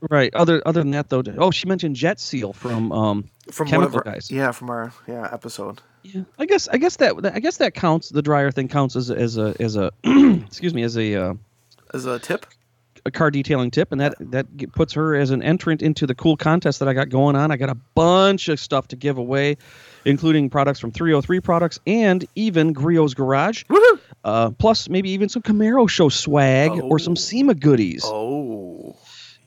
Right. 0.10 0.34
Other 0.34 0.62
other 0.66 0.82
than 0.82 0.92
that 0.92 1.10
though. 1.10 1.22
Oh, 1.38 1.52
she 1.52 1.68
mentioned 1.68 1.96
Jet 1.96 2.20
Seal 2.20 2.54
from 2.54 2.92
um 2.92 3.30
from 3.52 3.68
Chemical 3.68 3.92
one 3.92 4.02
of 4.02 4.08
our, 4.08 4.14
guys. 4.14 4.32
Yeah, 4.32 4.52
from 4.52 4.70
our 4.72 4.92
yeah 5.08 5.30
episode. 5.32 5.80
Yeah, 6.02 6.24
I 6.40 6.48
guess 6.48 6.68
I 6.68 6.78
guess 6.78 6.96
that 6.98 7.34
I 7.34 7.40
guess 7.40 7.58
that 7.58 7.76
counts. 7.76 8.10
The 8.10 8.24
dryer 8.24 8.50
thing 8.50 8.68
counts 8.68 8.96
as 8.96 9.12
a, 9.12 9.18
as 9.18 9.38
a 9.38 9.56
as 9.60 9.76
a 9.76 9.92
excuse 10.04 10.74
me 10.74 10.82
as 10.82 10.98
a 10.98 11.16
uh, 11.16 11.34
As 11.94 12.06
a 12.08 12.18
tip. 12.18 12.48
A 13.06 13.12
car 13.12 13.32
detailing 13.32 13.72
tip, 13.72 13.92
and 13.92 14.00
that 14.02 14.14
that 14.32 14.46
puts 14.74 14.94
her 14.94 15.16
as 15.16 15.32
an 15.32 15.42
entrant 15.42 15.82
into 15.82 16.06
the 16.06 16.14
cool 16.16 16.38
contest 16.38 16.80
that 16.80 16.88
I 16.88 16.94
got 16.94 17.10
going 17.10 17.36
on. 17.36 17.52
I 17.52 17.58
got 17.58 17.70
a 17.70 17.78
bunch 17.96 18.48
of 18.48 18.60
stuff 18.60 18.88
to 18.90 18.96
give 18.96 19.18
away, 19.18 19.58
including 20.06 20.50
products 20.50 20.80
from 20.80 20.92
303 20.92 21.40
Products 21.40 21.80
and 21.88 22.26
even 22.36 22.74
Griot's 22.74 23.14
Garage, 23.14 23.64
uh, 24.24 24.52
plus 24.52 24.88
maybe 24.90 25.10
even 25.10 25.30
some 25.30 25.42
Camaro 25.42 25.90
Show 25.90 26.10
swag 26.10 26.72
Oh. 26.72 26.82
or 26.82 27.00
some 27.00 27.16
SEMA 27.16 27.56
goodies. 27.56 28.04
Oh, 28.06 28.96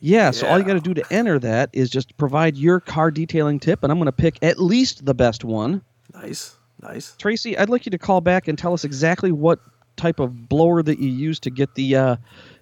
Yeah, 0.01 0.33
so 0.33 0.47
all 0.47 0.59
you 0.59 0.65
got 0.65 0.75
to 0.75 0.81
do 0.81 0.93
to 0.95 1.05
enter 1.13 1.39
that 1.39 1.71
is 1.73 1.89
just 1.91 2.17
provide 2.19 2.57
your 2.57 2.81
car 2.81 3.11
detailing 3.11 3.59
tip, 3.61 3.83
and 3.83 3.91
I'm 3.93 3.99
going 3.99 4.07
to 4.07 4.13
pick 4.13 4.39
at 4.43 4.59
least 4.61 5.07
the 5.07 5.15
best 5.15 5.45
one. 5.45 5.81
nice, 6.13 6.57
nice. 6.83 7.15
Tracy, 7.19 7.57
I'd 7.57 7.71
like 7.71 7.87
you 7.87 7.91
to 7.91 7.99
call 7.99 8.21
back 8.21 8.47
and 8.49 8.59
tell 8.59 8.73
us 8.75 8.85
exactly 8.85 9.33
what 9.33 9.61
type 9.97 10.19
of 10.21 10.49
blower 10.49 10.83
that 10.83 10.99
you 10.99 11.09
use 11.09 11.39
to 11.41 11.51
get 11.51 11.75
the 11.77 11.95
uh, 11.97 12.17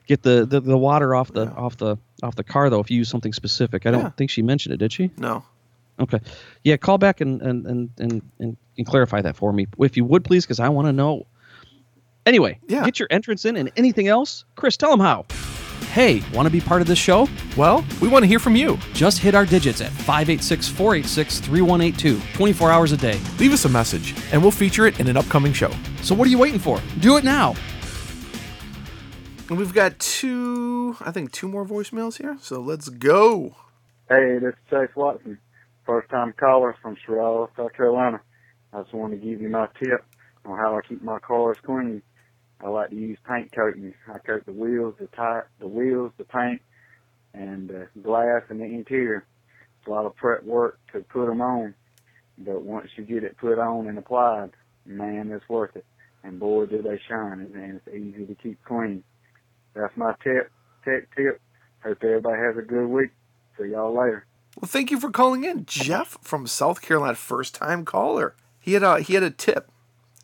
get 0.06 0.22
the, 0.22 0.44
the, 0.46 0.60
the 0.60 0.76
water 0.78 1.14
off 1.14 1.32
the 1.32 1.48
off 1.52 1.76
the 1.76 1.96
off 2.22 2.34
the 2.36 2.44
car 2.44 2.70
though. 2.70 2.80
If 2.80 2.90
you 2.90 2.98
use 2.98 3.08
something 3.08 3.32
specific, 3.32 3.86
I 3.86 3.90
don't 3.90 4.02
Yeah. 4.02 4.10
think 4.10 4.30
she 4.30 4.42
mentioned 4.42 4.74
it, 4.74 4.78
did 4.78 4.92
she? 4.92 5.10
No, 5.18 5.44
Okay, 6.00 6.20
yeah, 6.64 6.76
call 6.76 6.98
back 6.98 7.20
and 7.20 7.40
and 7.42 7.66
and 7.66 7.90
and, 7.98 8.22
and, 8.38 8.56
and 8.78 8.86
clarify 8.86 9.20
that 9.22 9.36
for 9.36 9.52
me 9.52 9.66
if 9.78 9.96
you 9.96 10.04
would 10.04 10.24
please, 10.24 10.44
because 10.44 10.60
I 10.60 10.68
want 10.68 10.88
to 10.88 10.92
know. 10.92 11.26
Anyway, 12.24 12.58
Yeah. 12.68 12.84
get 12.84 12.98
your 12.98 13.08
entrance 13.10 13.44
in 13.44 13.56
and 13.56 13.70
anything 13.76 14.06
else, 14.08 14.44
Chris, 14.54 14.76
tell 14.76 14.90
them 14.90 15.00
how. 15.00 15.26
Hey, 15.92 16.22
want 16.32 16.46
to 16.46 16.50
be 16.50 16.60
part 16.60 16.80
of 16.80 16.86
this 16.86 16.98
show? 16.98 17.28
Well, 17.56 17.84
we 18.00 18.08
want 18.08 18.22
to 18.22 18.26
hear 18.26 18.38
from 18.38 18.56
you. 18.56 18.78
Just 18.94 19.18
hit 19.18 19.34
our 19.34 19.44
digits 19.44 19.80
at 19.82 19.90
586 19.90 20.68
486 20.68 21.40
3182, 21.40 22.20
24 22.34 22.70
hours 22.70 22.92
a 22.92 22.96
day. 22.96 23.20
Leave 23.38 23.52
us 23.52 23.66
a 23.66 23.68
message, 23.68 24.14
and 24.32 24.40
we'll 24.40 24.50
feature 24.52 24.86
it 24.86 25.00
in 25.00 25.08
an 25.08 25.16
upcoming 25.18 25.52
show. 25.52 25.70
So 26.00 26.14
what 26.14 26.26
are 26.26 26.30
you 26.30 26.38
waiting 26.38 26.60
for? 26.60 26.80
Do 27.00 27.18
it 27.18 27.24
now. 27.24 27.54
We've 29.50 29.74
got 29.74 29.98
two. 29.98 30.96
I 31.00 31.10
think 31.10 31.32
two 31.32 31.48
more 31.48 31.64
voicemails 31.64 32.18
here. 32.18 32.38
So 32.40 32.60
let's 32.60 32.88
go. 32.88 33.56
Hey, 34.08 34.38
this 34.38 34.54
is 34.54 34.70
Chase 34.70 34.94
Watson, 34.94 35.38
first 35.86 36.10
time 36.10 36.34
caller 36.38 36.76
from 36.82 36.96
Charlotte, 37.06 37.50
South 37.56 37.72
Carolina. 37.72 38.20
I 38.72 38.82
just 38.82 38.94
want 38.94 39.12
to 39.12 39.18
give 39.18 39.40
you 39.40 39.48
my 39.48 39.68
tip 39.78 40.04
on 40.44 40.58
how 40.58 40.76
I 40.76 40.80
keep 40.86 41.02
my 41.02 41.18
cars 41.18 41.56
clean. 41.64 42.02
I 42.62 42.68
like 42.68 42.90
to 42.90 42.96
use 42.96 43.18
paint 43.28 43.52
coating. 43.52 43.92
I 44.08 44.18
coat 44.18 44.46
the 44.46 44.52
wheels, 44.52 44.94
the 45.00 45.06
tire, 45.08 45.48
the 45.60 45.66
wheels, 45.66 46.12
the 46.16 46.24
paint, 46.24 46.62
and 47.34 47.68
the 47.68 47.88
glass 48.02 48.42
and 48.48 48.60
the 48.60 48.64
interior. 48.64 49.26
It's 49.78 49.88
a 49.88 49.90
lot 49.90 50.06
of 50.06 50.14
prep 50.16 50.44
work 50.44 50.78
to 50.92 51.00
put 51.00 51.26
them 51.26 51.40
on, 51.40 51.74
but 52.38 52.62
once 52.62 52.88
you 52.96 53.04
get 53.04 53.24
it 53.24 53.36
put 53.36 53.58
on 53.58 53.88
and 53.88 53.98
applied, 53.98 54.50
man, 54.86 55.30
it's 55.32 55.48
worth 55.48 55.74
it. 55.74 55.84
And 56.22 56.38
boy, 56.38 56.66
do 56.66 56.82
they 56.82 57.00
shine, 57.08 57.50
and 57.54 57.80
it's 57.84 57.88
easy 57.88 58.26
to 58.26 58.34
keep 58.36 58.62
clean. 58.64 59.02
That's 59.74 59.96
my 59.96 60.14
tip, 60.22 60.50
tech 60.84 61.14
tip. 61.16 61.40
Hope 61.82 61.98
everybody 62.02 62.38
has 62.40 62.56
a 62.56 62.62
good 62.62 62.86
week. 62.86 63.10
See 63.58 63.68
y'all 63.70 63.92
later. 63.96 64.26
Well, 64.60 64.68
thank 64.68 64.90
you 64.90 65.00
for 65.00 65.10
calling 65.10 65.44
in, 65.44 65.64
Jeff 65.66 66.18
from 66.20 66.46
South 66.46 66.82
Carolina, 66.82 67.14
first 67.14 67.54
time 67.54 67.84
caller. 67.84 68.34
He 68.60 68.74
had 68.74 68.82
a 68.82 69.00
he 69.00 69.14
had 69.14 69.22
a 69.22 69.30
tip 69.30 69.70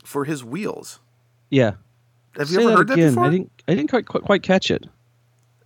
for 0.04 0.24
his 0.24 0.44
wheels. 0.44 1.00
Yeah, 1.50 1.72
Have 2.36 2.50
you 2.50 2.56
Say 2.56 2.62
ever 2.62 2.70
that 2.70 2.76
heard 2.76 2.90
again. 2.90 3.04
that 3.06 3.10
before? 3.12 3.24
I 3.24 3.30
didn't 3.30 3.62
I 3.68 3.74
didn't 3.74 3.90
quite 3.90 4.06
quite, 4.06 4.22
quite 4.24 4.42
catch 4.42 4.70
it. 4.70 4.84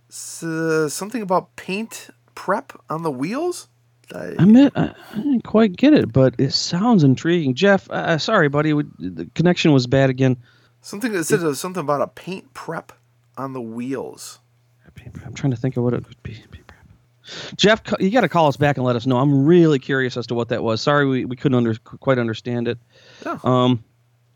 S- 0.09 0.43
uh, 0.43 0.87
something 0.89 1.21
about 1.21 1.55
paint 1.57 2.09
prep 2.35 2.73
on 2.89 3.03
the 3.03 3.11
wheels. 3.11 3.67
I- 4.15 4.35
I 4.39 4.45
meant 4.45 4.73
I, 4.77 4.93
I 5.11 5.15
didn't 5.17 5.43
quite 5.43 5.75
get 5.75 5.93
it, 5.93 6.11
but 6.13 6.35
it 6.37 6.51
sounds 6.53 7.03
intriguing. 7.03 7.53
Jeff, 7.55 7.89
uh, 7.91 8.17
sorry, 8.17 8.47
buddy, 8.47 8.73
we, 8.73 8.83
the 8.99 9.29
connection 9.35 9.71
was 9.73 9.87
bad 9.87 10.09
again. 10.09 10.37
something 10.81 11.11
that 11.11 11.25
said 11.25 11.41
uh, 11.43 11.53
something 11.53 11.81
about 11.81 12.01
a 12.01 12.07
paint 12.07 12.53
prep 12.53 12.91
on 13.37 13.53
the 13.53 13.61
wheels. 13.61 14.39
I'm 15.25 15.33
trying 15.33 15.51
to 15.51 15.57
think 15.57 15.75
of 15.77 15.83
what 15.83 15.93
it 15.93 16.07
would 16.07 16.23
be. 16.23 16.43
Jeff, 17.55 17.81
you 17.99 18.09
got 18.09 18.21
to 18.21 18.29
call 18.29 18.47
us 18.47 18.57
back 18.57 18.77
and 18.77 18.85
let 18.85 18.95
us 18.95 19.05
know. 19.05 19.17
I'm 19.17 19.45
really 19.45 19.79
curious 19.79 20.17
as 20.17 20.27
to 20.27 20.35
what 20.35 20.49
that 20.49 20.61
was. 20.61 20.81
Sorry, 20.81 21.05
we, 21.05 21.25
we 21.25 21.35
couldn't 21.37 21.55
under, 21.55 21.75
quite 21.75 22.19
understand 22.19 22.67
it. 22.67 22.77
Yeah. 23.25 23.39
Um, 23.43 23.83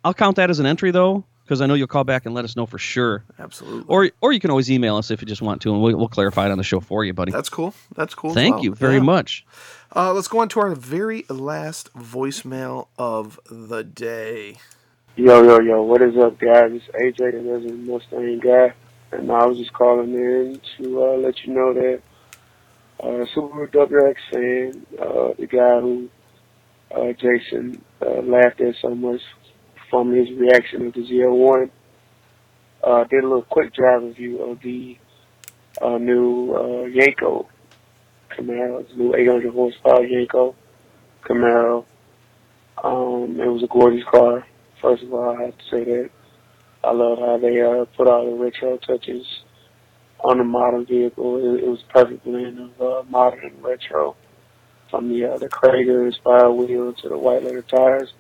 I'll 0.06 0.14
count 0.14 0.38
that 0.38 0.50
as 0.50 0.60
an 0.60 0.66
entry 0.66 0.92
though, 0.92 1.26
because 1.44 1.60
I 1.60 1.66
know 1.66 1.74
you'll 1.74 1.88
call 1.88 2.06
back 2.06 2.26
and 2.26 2.34
let 2.34 2.46
us 2.46 2.56
know 2.56 2.66
for 2.66 2.78
sure. 2.78 3.26
Absolutely. 3.40 3.84
Or 3.90 4.10
or 4.22 4.32
you 4.32 4.40
can 4.40 4.52
always 4.52 4.72
email 4.72 4.96
us 4.96 5.12
if 5.12 5.22
you 5.22 5.28
just 5.28 5.42
want 5.42 5.62
to, 5.64 5.74
and 5.74 5.82
we'll, 5.82 5.98
we'll 5.98 6.08
clarify 6.08 6.46
it 6.46 6.52
on 6.52 6.58
the 6.58 6.64
show 6.64 6.80
for 6.80 7.04
you, 7.04 7.14
buddy. 7.14 7.34
That's 7.34 7.50
cool. 7.50 7.74
That's 7.96 8.16
cool. 8.16 8.34
Thank 8.34 8.56
well. 8.56 8.64
you 8.64 8.76
very 8.76 8.96
Yeah. 8.96 9.02
much. 9.02 9.46
Uh, 9.94 10.14
let's 10.14 10.30
go 10.30 10.40
on 10.40 10.48
to 10.50 10.60
our 10.62 10.74
very 10.74 11.26
last 11.30 11.94
voicemail 11.94 12.88
of 12.98 13.38
the 13.50 13.84
day. 13.84 14.58
Yo, 15.18 15.44
yo, 15.44 15.60
yo, 15.60 15.82
what 15.82 16.02
is 16.02 16.16
up, 16.16 16.40
guys? 16.40 16.72
It's 16.74 16.88
AJ, 17.20 17.32
the 17.34 17.52
resident 17.52 17.86
Mustang 17.88 18.40
guy, 18.40 18.74
and 19.12 19.32
I 19.32 19.46
was 19.46 19.58
just 19.58 19.74
calling 19.74 20.14
in 20.14 20.60
to 20.78 21.04
uh, 21.04 21.18
let 21.18 21.44
you 21.46 21.54
know 21.54 21.74
that 21.74 22.02
uh, 23.00 23.26
Subaru 23.36 23.72
WRX 23.72 24.16
fan, 24.32 24.86
uh, 25.00 25.34
the 25.38 25.48
guy 25.48 25.80
who 25.80 26.10
uh, 26.94 27.14
Jason 27.14 27.82
uh, 28.02 28.22
laughed 28.22 28.62
at 28.62 28.76
so 28.82 28.94
much 28.96 29.22
from 29.90 30.14
his 30.14 30.30
reaction 30.32 30.88
of 30.88 30.94
the 30.94 31.02
ZL1, 31.02 31.70
uh, 32.84 33.04
did 33.06 33.24
a 33.24 33.28
little 33.28 33.44
quick 33.44 33.74
drive 33.74 34.04
review 34.04 34.42
of 34.44 34.62
the 34.62 34.98
uh, 35.82 35.98
new 35.98 36.54
uh, 36.54 36.90
Yenko 36.90 37.48
Camaro, 38.32 38.98
new 38.98 39.16
800 39.16 39.54
horsepower 39.54 40.06
Yenko 40.06 40.56
Camaro. 41.24 41.86
Um, 42.84 43.40
it 43.40 43.48
was 43.48 43.64
a 43.64 43.68
gorgeous 43.68 44.06
car. 44.10 44.46
First 44.82 45.04
of 45.04 45.14
all, 45.14 45.38
I 45.38 45.46
have 45.46 45.58
to 45.58 45.64
say 45.72 45.84
that 45.84 46.10
I 46.84 46.92
love 46.92 47.20
how 47.20 47.38
they 47.38 47.62
uh, 47.62 47.86
put 47.98 48.08
all 48.08 48.30
the 48.32 48.38
retro 48.44 48.78
touches 48.78 49.26
on 50.20 50.38
the 50.40 50.44
modern 50.44 50.86
vehicle. 50.86 51.38
It, 51.56 51.64
it 51.64 51.68
was 51.68 51.84
a 51.90 51.94
perfect 51.94 52.24
blend 52.24 52.60
of 52.60 52.82
uh, 52.82 53.04
modern 53.10 53.46
and 53.46 53.64
retro, 53.64 54.16
from 54.90 55.10
the 55.10 55.26
uh, 55.26 55.38
the 55.38 55.50
Cragar 55.50 56.06
inspired 56.08 56.52
wheels 56.52 56.98
to 57.02 57.10
the 57.10 57.18
white 57.18 57.44
leather 57.44 57.62
tires 57.64 58.14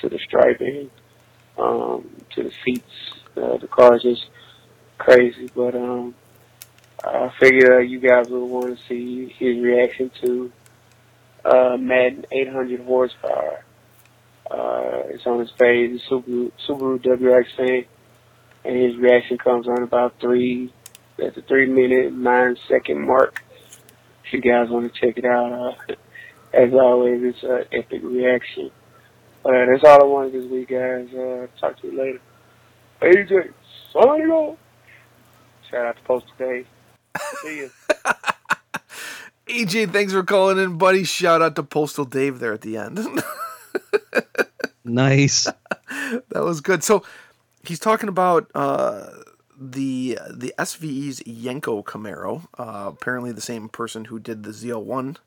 to 0.00 0.08
the 0.08 0.18
striping. 0.18 0.90
um, 1.58 2.08
to 2.34 2.44
the 2.44 2.52
seats. 2.64 2.84
Uh, 3.36 3.56
the 3.58 3.68
car 3.68 3.96
is 3.96 4.02
just 4.02 4.26
crazy, 4.98 5.50
but 5.54 5.74
um, 5.74 6.14
I 7.04 7.30
figure 7.40 7.80
you 7.80 8.00
guys 8.00 8.28
would 8.28 8.44
want 8.44 8.78
to 8.78 8.84
see 8.88 9.34
his 9.38 9.58
reaction 9.58 10.10
to 10.22 10.52
uh, 11.44 11.76
Madden 11.78 12.26
800 12.30 12.80
horsepower. 12.84 13.64
Uh, 14.50 15.02
it's 15.08 15.26
on 15.26 15.40
his 15.40 15.50
page, 15.50 16.00
Subaru, 16.10 16.50
Subaru 16.66 16.98
WRX 17.04 17.86
and 18.64 18.76
his 18.76 18.96
reaction 18.96 19.38
comes 19.38 19.68
on 19.68 19.82
about 19.82 20.14
three, 20.20 20.72
at 21.22 21.34
the 21.34 21.42
three 21.42 21.66
minute, 21.66 22.12
nine 22.12 22.56
second 22.68 23.06
mark. 23.06 23.42
If 24.24 24.32
you 24.32 24.40
guys 24.40 24.68
want 24.68 24.92
to 24.92 25.00
check 25.00 25.16
it 25.18 25.24
out, 25.24 25.52
uh, 25.52 25.94
as 26.52 26.72
always, 26.72 27.22
it's 27.22 27.42
an 27.42 27.64
epic 27.72 28.02
reaction. 28.02 28.70
But 29.42 29.54
uh, 29.54 29.66
that's 29.70 29.84
all 29.84 30.02
I 30.02 30.06
wanted 30.06 30.32
this 30.34 30.50
week, 30.50 30.68
guys. 30.68 31.08
Uh, 31.14 31.46
talk 31.60 31.80
to 31.80 31.86
you 31.86 31.98
later. 31.98 32.20
AJ, 33.00 33.52
signing 33.92 34.30
off. 34.30 34.58
Shout 35.70 35.86
out 35.86 35.96
to 35.96 36.02
Postal 36.02 36.32
Dave. 36.38 36.66
See 37.42 37.58
you. 37.58 37.70
AJ, 39.48 39.92
thanks 39.92 40.12
for 40.12 40.22
calling 40.22 40.58
in, 40.58 40.76
buddy. 40.76 41.04
Shout 41.04 41.40
out 41.40 41.56
to 41.56 41.62
Postal 41.62 42.04
Dave 42.04 42.38
there 42.38 42.52
at 42.52 42.62
the 42.62 42.76
end. 42.76 42.98
Nice. 44.84 45.44
that 45.44 46.42
was 46.42 46.62
good. 46.62 46.82
So 46.82 47.02
he's 47.62 47.78
talking 47.78 48.08
about 48.08 48.50
uh, 48.54 49.08
the 49.60 50.18
the 50.30 50.54
SVE's 50.58 51.20
Yenko 51.20 51.84
Camaro. 51.84 52.46
Uh, 52.56 52.88
apparently, 52.88 53.30
the 53.30 53.42
same 53.42 53.68
person 53.68 54.06
who 54.06 54.18
did 54.18 54.44
the 54.44 54.50
ZL1 54.50 55.18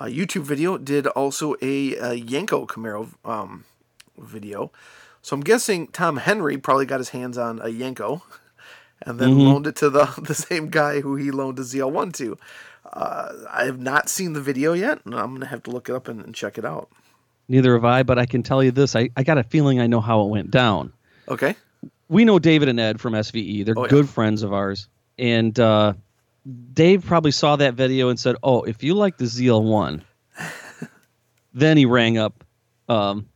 uh, 0.00 0.06
YouTube 0.06 0.42
video 0.42 0.78
did 0.78 1.06
also 1.08 1.54
a, 1.60 1.94
a 1.96 2.20
Yenko 2.20 2.66
Camaro 2.66 3.10
um, 3.24 3.64
video. 4.18 4.70
So 5.22 5.34
I'm 5.34 5.42
guessing 5.42 5.88
Tom 5.88 6.18
Henry 6.18 6.58
probably 6.58 6.86
got 6.86 7.00
his 7.00 7.10
hands 7.10 7.38
on 7.38 7.58
a 7.60 7.66
Yenko 7.66 8.22
and 9.02 9.18
then 9.18 9.38
loaned 9.38 9.66
it 9.66 9.76
to 9.76 9.90
the 9.90 10.06
the 10.22 10.34
same 10.34 10.68
guy 10.68 11.00
who 11.00 11.16
he 11.16 11.30
loaned 11.30 11.58
the 11.58 11.62
ZL1 11.62 12.12
to. 12.14 12.38
Uh, 12.92 13.32
I 13.50 13.64
have 13.64 13.80
not 13.80 14.08
seen 14.08 14.34
the 14.34 14.40
video 14.40 14.72
yet, 14.72 15.00
and 15.04 15.14
I'm 15.14 15.32
gonna 15.32 15.46
have 15.46 15.62
to 15.64 15.70
look 15.70 15.88
it 15.88 15.94
up 15.94 16.06
and, 16.06 16.20
and 16.20 16.34
check 16.34 16.58
it 16.58 16.64
out. 16.64 16.90
Neither 17.48 17.74
have 17.74 17.84
I, 17.84 18.02
but 18.02 18.18
I 18.18 18.26
can 18.26 18.42
tell 18.42 18.62
you 18.62 18.70
this. 18.70 18.96
I, 18.96 19.10
I 19.16 19.22
got 19.22 19.38
a 19.38 19.42
feeling 19.42 19.80
I 19.80 19.86
know 19.86 20.00
how 20.00 20.22
it 20.22 20.28
went 20.28 20.50
down. 20.50 20.92
Okay. 21.28 21.54
we 22.08 22.24
know 22.24 22.38
David 22.38 22.68
and 22.68 22.78
Ed 22.80 23.00
from 23.00 23.12
SVE. 23.14 23.64
They're 23.64 23.74
Oh, 23.76 23.82
yeah. 23.84 23.88
good 23.90 24.08
friends 24.08 24.42
of 24.42 24.52
ours. 24.52 24.88
And 25.18 25.58
uh, 25.60 25.94
Dave 26.72 27.04
probably 27.04 27.30
saw 27.30 27.56
that 27.56 27.74
video 27.74 28.08
and 28.08 28.18
said, 28.18 28.36
"Oh, 28.42 28.62
if 28.62 28.82
you 28.82 28.94
like 28.94 29.16
the 29.16 29.24
ZL1," 29.26 30.02
then 31.54 31.76
he 31.76 31.86
rang 31.86 32.18
up 32.18 32.44
um, 32.88 33.28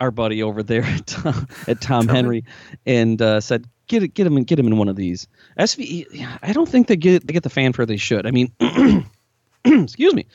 our 0.00 0.10
buddy 0.10 0.42
over 0.42 0.62
there 0.62 0.82
at 0.84 1.06
Tom, 1.06 1.46
at 1.68 1.80
Tom 1.80 2.08
Henry 2.08 2.44
and 2.86 3.20
uh, 3.22 3.40
said, 3.40 3.66
"Get 3.86 4.02
it, 4.02 4.08
get 4.14 4.26
him, 4.26 4.36
in, 4.36 4.44
get 4.44 4.58
him 4.58 4.66
in 4.66 4.76
one 4.78 4.88
of 4.88 4.96
these." 4.96 5.28
SVE. 5.58 6.38
I 6.42 6.52
don't 6.52 6.68
think 6.68 6.88
they 6.88 6.96
get 6.96 7.26
they 7.26 7.32
get 7.32 7.42
the 7.44 7.50
fanfare 7.50 7.86
they 7.86 7.96
should. 7.96 8.26
I 8.26 8.30
mean, 8.30 8.52
excuse 9.64 10.14
me. 10.14 10.26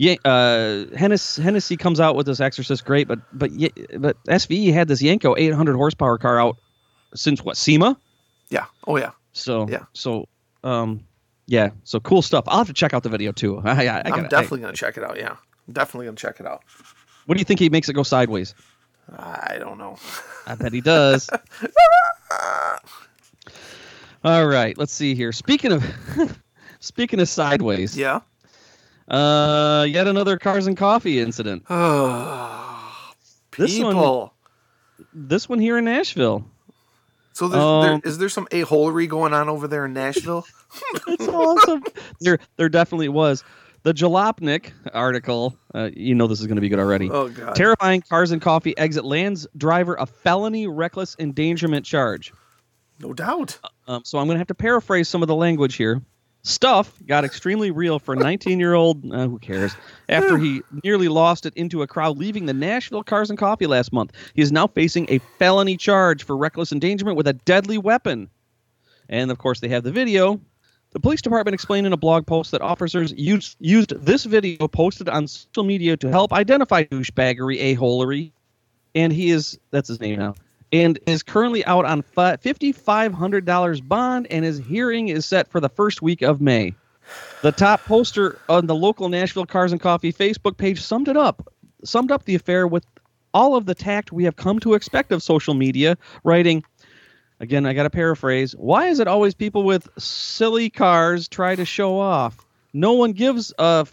Yeah, 0.00 0.14
uh, 0.24 0.84
Hennessy, 0.96 1.42
Hennessy 1.42 1.76
comes 1.76 1.98
out 1.98 2.14
with 2.14 2.24
this 2.26 2.38
Exorcist, 2.40 2.84
great, 2.84 3.08
but 3.08 3.18
but 3.32 3.50
yeah, 3.50 3.68
but 3.98 4.16
SVE 4.26 4.72
had 4.72 4.86
this 4.86 5.02
Yenko 5.02 5.34
800 5.36 5.74
horsepower 5.76 6.18
car 6.18 6.40
out 6.40 6.56
since 7.14 7.42
what 7.44 7.56
SEMA? 7.56 7.98
Yeah. 8.48 8.66
Oh 8.86 8.96
yeah. 8.96 9.10
So 9.32 9.68
Yeah. 9.68 9.84
so 9.94 10.28
um 10.62 11.04
yeah, 11.46 11.70
so 11.82 11.98
cool 11.98 12.22
stuff. 12.22 12.44
I'll 12.46 12.58
have 12.58 12.66
to 12.68 12.72
check 12.72 12.94
out 12.94 13.02
the 13.02 13.08
video 13.08 13.32
too. 13.32 13.58
I, 13.64 13.70
I, 13.70 13.96
I 13.96 14.02
I'm 14.04 14.10
gotta- 14.10 14.28
definitely 14.28 14.60
gonna 14.60 14.72
check 14.74 14.96
it 14.96 15.02
out. 15.02 15.16
Yeah. 15.18 15.30
I'm 15.66 15.72
definitely 15.74 16.06
gonna 16.06 16.16
check 16.16 16.38
it 16.38 16.46
out. 16.46 16.62
What 17.26 17.34
do 17.34 17.40
you 17.40 17.44
think 17.44 17.58
he 17.58 17.68
makes 17.68 17.88
it 17.88 17.94
go 17.94 18.02
sideways? 18.04 18.54
I 19.18 19.56
don't 19.58 19.78
know. 19.78 19.96
I 20.46 20.54
bet 20.54 20.72
he 20.72 20.80
does. 20.80 21.28
All 24.24 24.46
right, 24.46 24.76
let's 24.76 24.92
see 24.92 25.14
here. 25.14 25.32
Speaking 25.32 25.72
of 25.72 25.84
speaking 26.80 27.20
of 27.20 27.28
sideways, 27.28 27.96
Yeah. 27.96 28.20
Uh, 29.08 29.86
yet 29.88 30.06
another 30.06 30.36
cars 30.38 30.66
and 30.66 30.76
coffee 30.76 31.20
incident. 31.20 31.64
Oh, 31.68 33.12
This 33.56 33.78
one- 33.80 34.30
This 35.12 35.48
one 35.48 35.58
here 35.58 35.78
in 35.78 35.84
Nashville. 35.84 36.44
So 37.32 37.48
there's, 37.48 37.62
Um, 37.62 37.82
there, 37.82 38.00
is 38.04 38.18
there 38.18 38.28
some 38.28 38.48
a 38.50 38.64
holery 38.64 39.08
going 39.08 39.32
on 39.32 39.48
over 39.48 39.68
there 39.68 39.84
in 39.86 39.92
Nashville? 39.92 40.44
It's 41.06 41.26
awesome. 41.26 41.82
there, 42.20 42.38
there 42.56 42.68
definitely 42.68 43.08
was. 43.08 43.42
The 43.84 43.94
Jalopnik 43.94 44.72
article. 44.92 45.56
Uh, 45.74 45.88
you 45.94 46.14
know 46.14 46.26
this 46.26 46.40
is 46.40 46.46
going 46.46 46.56
to 46.56 46.60
be 46.60 46.68
good 46.68 46.78
already. 46.80 47.08
Oh 47.10 47.28
god. 47.30 47.54
Terrifying 47.54 48.02
cars 48.02 48.32
and 48.32 48.42
coffee 48.42 48.76
exit 48.76 49.04
lands 49.04 49.46
driver 49.56 49.94
a 49.94 50.04
felony 50.04 50.66
reckless 50.66 51.16
endangerment 51.18 51.86
charge. 51.86 52.32
no 53.00 53.14
doubt. 53.14 53.58
Um, 53.86 54.02
so 54.04 54.18
I'm 54.18 54.26
going 54.26 54.34
to 54.34 54.40
have 54.40 54.48
to 54.48 54.54
paraphrase 54.54 55.08
some 55.08 55.22
of 55.22 55.28
the 55.28 55.34
language 55.36 55.76
here. 55.76 56.02
Stuff 56.48 56.94
got 57.06 57.26
extremely 57.26 57.70
real 57.70 57.98
for 57.98 58.14
a 58.14 58.16
19 58.16 58.58
year 58.58 58.72
old. 58.72 59.04
Uh, 59.12 59.28
who 59.28 59.38
cares? 59.38 59.76
After 60.08 60.38
he 60.38 60.62
nearly 60.82 61.08
lost 61.08 61.44
it 61.44 61.52
into 61.56 61.82
a 61.82 61.86
crowd 61.86 62.16
leaving 62.16 62.46
the 62.46 62.54
Nashville 62.54 63.02
Cars 63.02 63.28
and 63.28 63.38
Coffee 63.38 63.66
last 63.66 63.92
month, 63.92 64.12
he 64.32 64.40
is 64.40 64.50
now 64.50 64.66
facing 64.66 65.04
a 65.10 65.18
felony 65.38 65.76
charge 65.76 66.24
for 66.24 66.38
reckless 66.38 66.72
endangerment 66.72 67.18
with 67.18 67.28
a 67.28 67.34
deadly 67.34 67.76
weapon. 67.76 68.30
And 69.10 69.30
of 69.30 69.36
course, 69.36 69.60
they 69.60 69.68
have 69.68 69.82
the 69.82 69.92
video. 69.92 70.40
The 70.92 71.00
police 71.00 71.20
department 71.20 71.52
explained 71.52 71.86
in 71.86 71.92
a 71.92 71.98
blog 71.98 72.26
post 72.26 72.52
that 72.52 72.62
officers 72.62 73.12
used, 73.12 73.56
used 73.60 73.90
this 74.02 74.24
video 74.24 74.68
posted 74.68 75.10
on 75.10 75.28
social 75.28 75.64
media 75.64 75.98
to 75.98 76.08
help 76.08 76.32
identify 76.32 76.84
douchebaggery, 76.84 77.58
a 77.60 77.76
holery, 77.76 78.32
and 78.94 79.12
he 79.12 79.28
is 79.28 79.58
that's 79.70 79.88
his 79.88 80.00
name 80.00 80.18
now, 80.18 80.34
and 80.72 80.98
is 81.06 81.22
currently 81.22 81.64
out 81.64 81.84
on 81.84 82.02
$5,500 82.02 83.88
bond, 83.88 84.26
and 84.30 84.44
his 84.44 84.58
hearing 84.58 85.08
is 85.08 85.24
set 85.26 85.48
for 85.48 85.60
the 85.60 85.68
first 85.68 86.02
week 86.02 86.22
of 86.22 86.40
May. 86.40 86.74
The 87.42 87.52
top 87.52 87.84
poster 87.84 88.38
on 88.48 88.66
the 88.66 88.74
local 88.74 89.08
Nashville 89.08 89.46
Cars 89.46 89.72
and 89.72 89.80
Coffee 89.80 90.12
Facebook 90.12 90.56
page 90.56 90.80
summed 90.80 91.08
it 91.08 91.16
up, 91.16 91.52
summed 91.84 92.10
up 92.10 92.24
the 92.24 92.34
affair 92.34 92.66
with 92.66 92.84
all 93.32 93.56
of 93.56 93.66
the 93.66 93.74
tact 93.74 94.12
we 94.12 94.24
have 94.24 94.36
come 94.36 94.58
to 94.60 94.74
expect 94.74 95.12
of 95.12 95.22
social 95.22 95.54
media, 95.54 95.96
writing, 96.24 96.64
again, 97.40 97.66
I 97.66 97.72
got 97.72 97.84
to 97.84 97.90
paraphrase, 97.90 98.52
why 98.56 98.86
is 98.86 99.00
it 99.00 99.08
always 99.08 99.34
people 99.34 99.62
with 99.62 99.88
silly 99.98 100.70
cars 100.70 101.28
try 101.28 101.54
to 101.54 101.64
show 101.64 101.98
off? 101.98 102.44
No 102.72 102.92
one 102.92 103.12
gives 103.12 103.52
a 103.58 103.86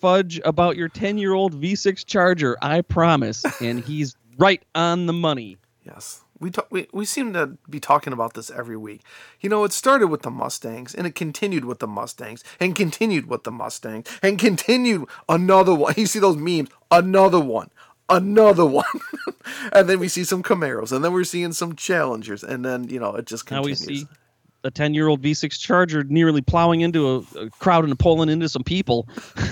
fudge 0.00 0.40
about 0.44 0.76
your 0.76 0.88
10 0.88 1.18
year 1.18 1.32
old 1.32 1.60
V6 1.60 2.04
Charger, 2.06 2.56
I 2.60 2.82
promise. 2.82 3.44
And 3.60 3.80
he's 3.80 4.16
right 4.36 4.62
on 4.74 5.06
the 5.06 5.12
money. 5.12 5.56
Yes. 5.84 6.22
We, 6.38 6.50
talk, 6.50 6.68
we 6.70 6.88
we 6.92 7.04
seem 7.04 7.32
to 7.32 7.58
be 7.68 7.80
talking 7.80 8.12
about 8.12 8.34
this 8.34 8.50
every 8.50 8.76
week. 8.76 9.02
You 9.40 9.48
know, 9.48 9.64
it 9.64 9.72
started 9.72 10.08
with 10.08 10.22
the 10.22 10.30
Mustangs 10.30 10.94
and 10.94 11.06
it 11.06 11.14
continued 11.14 11.64
with 11.64 11.78
the 11.78 11.86
Mustangs 11.86 12.42
and 12.60 12.74
continued 12.74 13.26
with 13.28 13.44
the 13.44 13.50
Mustangs 13.50 14.08
and 14.22 14.38
continued 14.38 15.06
another 15.28 15.74
one. 15.74 15.94
You 16.02 16.06
see 16.06 16.18
those 16.18 16.36
memes, 16.36 16.68
another 16.90 17.40
one, 17.40 17.70
another 18.08 18.66
one. 18.66 18.84
and 19.72 19.88
then 19.88 20.00
we 20.00 20.08
see 20.08 20.24
some 20.24 20.42
Camaros 20.42 20.92
and 20.92 21.04
then 21.04 21.12
we're 21.12 21.24
seeing 21.24 21.52
some 21.52 21.76
Challengers 21.76 22.42
and 22.42 22.64
then, 22.64 22.88
you 22.88 22.98
know, 22.98 23.14
it 23.14 23.26
just 23.26 23.46
continues. 23.46 23.80
Now 23.80 23.86
we 23.88 23.96
see 23.98 24.06
a 24.64 24.70
10 24.70 24.94
year 24.94 25.08
old 25.08 25.22
V6 25.22 25.58
Charger 25.58 26.04
nearly 26.04 26.42
plowing 26.42 26.80
into 26.80 27.08
a, 27.08 27.38
a 27.38 27.50
crowd 27.50 27.84
and 27.84 27.98
pulling 27.98 28.28
into 28.28 28.48
some 28.48 28.64
people. 28.64 29.08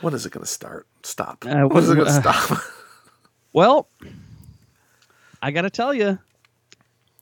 When 0.00 0.14
is 0.14 0.26
it 0.26 0.30
going 0.30 0.44
to 0.44 0.50
start? 0.50 0.86
Stop. 1.02 1.44
Uh, 1.46 1.64
when 1.64 1.82
is 1.82 1.90
it 1.90 1.94
going 1.94 2.06
to 2.06 2.12
uh, 2.12 2.20
stop? 2.20 2.62
Well, 3.56 3.88
I 5.40 5.50
got 5.50 5.62
to 5.62 5.70
tell 5.70 5.94
you, 5.94 6.18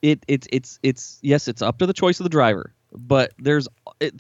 it 0.03 0.18
it's 0.27 0.49
it's 0.51 0.81
it's 0.83 1.20
yes, 1.23 1.47
it's 1.47 1.62
up 1.62 1.79
to 1.79 1.87
the 1.87 1.92
choice 1.92 2.18
of 2.18 2.25
the 2.25 2.29
driver, 2.31 2.73
but 2.92 3.33
there's 3.38 3.68
it, 4.01 4.14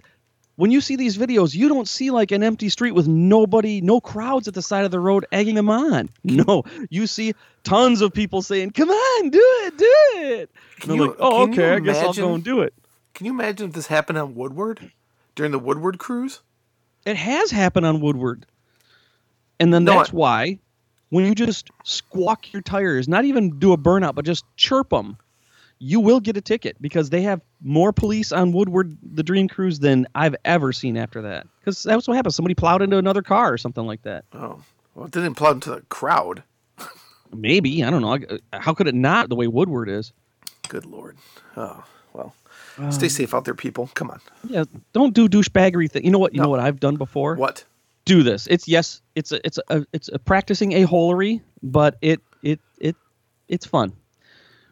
when 0.54 0.70
you 0.70 0.80
see 0.80 0.94
these 0.94 1.18
videos, 1.18 1.56
you 1.56 1.68
don't 1.68 1.88
see 1.88 2.12
like 2.12 2.30
an 2.30 2.44
empty 2.44 2.68
street 2.68 2.92
with 2.92 3.08
nobody, 3.08 3.80
no 3.80 4.00
crowds 4.00 4.46
at 4.46 4.54
the 4.54 4.62
side 4.62 4.84
of 4.84 4.92
the 4.92 5.00
road 5.00 5.26
egging 5.32 5.56
them 5.56 5.68
on. 5.68 6.08
No, 6.22 6.62
you 6.88 7.08
see 7.08 7.34
tons 7.64 8.00
of 8.00 8.12
people 8.12 8.42
saying, 8.42 8.70
"Come 8.70 8.90
on, 8.90 9.30
do 9.30 9.40
it, 9.42 9.76
do 9.76 9.94
it." 10.18 10.50
Can 10.78 10.92
And 10.92 11.00
I'm 11.00 11.04
you- 11.04 11.10
like, 11.10 11.16
"Oh, 11.18 11.42
okay, 11.48 11.72
I 11.72 11.80
guess 11.80 11.96
I'll 11.98 12.12
go 12.12 12.32
and 12.34 12.44
do 12.44 12.60
it." 12.60 12.74
Can 13.14 13.26
you 13.26 13.32
imagine 13.32 13.70
if 13.70 13.74
this 13.74 13.88
happened 13.88 14.18
on 14.18 14.36
Woodward 14.36 14.92
during 15.34 15.50
the 15.50 15.58
Woodward 15.58 15.98
cruise? 15.98 16.42
It 17.04 17.16
has 17.16 17.50
happened 17.50 17.86
on 17.86 18.00
Woodward. 18.00 18.46
And 19.58 19.74
then 19.74 19.82
No, 19.82 19.98
that's 19.98 20.10
I- 20.10 20.16
why 20.16 20.58
when 21.14 21.24
you 21.26 21.34
just 21.34 21.70
squawk 21.84 22.52
your 22.52 22.60
tires, 22.62 23.06
not 23.06 23.24
even 23.24 23.58
do 23.60 23.72
a 23.72 23.78
burnout, 23.78 24.16
but 24.16 24.24
just 24.24 24.44
chirp 24.56 24.90
them, 24.90 25.16
you 25.78 26.00
will 26.00 26.18
get 26.18 26.36
a 26.36 26.40
ticket 26.40 26.76
because 26.80 27.10
they 27.10 27.22
have 27.22 27.40
more 27.62 27.92
police 27.92 28.32
on 28.32 28.50
Woodward, 28.50 28.96
the 29.02 29.22
Dream 29.22 29.46
Cruise, 29.46 29.78
than 29.78 30.06
I've 30.14 30.34
ever 30.44 30.72
seen 30.72 30.96
after 30.96 31.22
that. 31.22 31.46
Because 31.60 31.82
that's 31.84 32.08
what 32.08 32.14
happened. 32.16 32.34
Somebody 32.34 32.54
plowed 32.56 32.82
into 32.82 32.98
another 32.98 33.22
car 33.22 33.52
or 33.52 33.58
something 33.58 33.86
like 33.86 34.02
that. 34.02 34.24
Oh, 34.32 34.60
well, 34.94 35.06
it 35.06 35.12
didn't 35.12 35.34
plow 35.34 35.52
into 35.52 35.70
the 35.70 35.82
crowd. 35.82 36.42
Maybe. 37.32 37.84
I 37.84 37.90
don't 37.90 38.02
know. 38.02 38.38
How 38.52 38.74
could 38.74 38.88
it 38.88 38.94
not 38.94 39.28
the 39.28 39.36
way 39.36 39.46
Woodward 39.46 39.88
is? 39.88 40.12
Good 40.68 40.84
lord. 40.86 41.16
Oh, 41.56 41.84
well. 42.12 42.34
Um, 42.78 42.90
stay 42.90 43.08
safe 43.08 43.34
out 43.34 43.44
there, 43.44 43.54
people. 43.54 43.88
Come 43.94 44.10
on. 44.10 44.20
Yeah, 44.48 44.64
don't 44.92 45.14
do 45.14 45.28
douchebaggery 45.28 45.90
thing. 45.90 46.04
You 46.04 46.10
know 46.10 46.18
what? 46.18 46.32
You 46.34 46.38
No. 46.38 46.44
know 46.44 46.50
what 46.50 46.60
I've 46.60 46.80
done 46.80 46.96
before? 46.96 47.36
What? 47.36 47.64
Do 48.04 48.22
this. 48.22 48.46
It's 48.48 48.68
yes, 48.68 49.00
it's 49.14 49.32
a 49.32 49.44
it's 49.46 49.58
a 49.68 49.86
it's 49.92 50.08
a 50.12 50.18
practicing 50.18 50.72
a 50.72 50.86
holery, 50.86 51.40
but 51.62 51.96
it 52.02 52.20
it 52.42 52.60
it 52.78 52.96
it's 53.48 53.66
fun. 53.66 53.92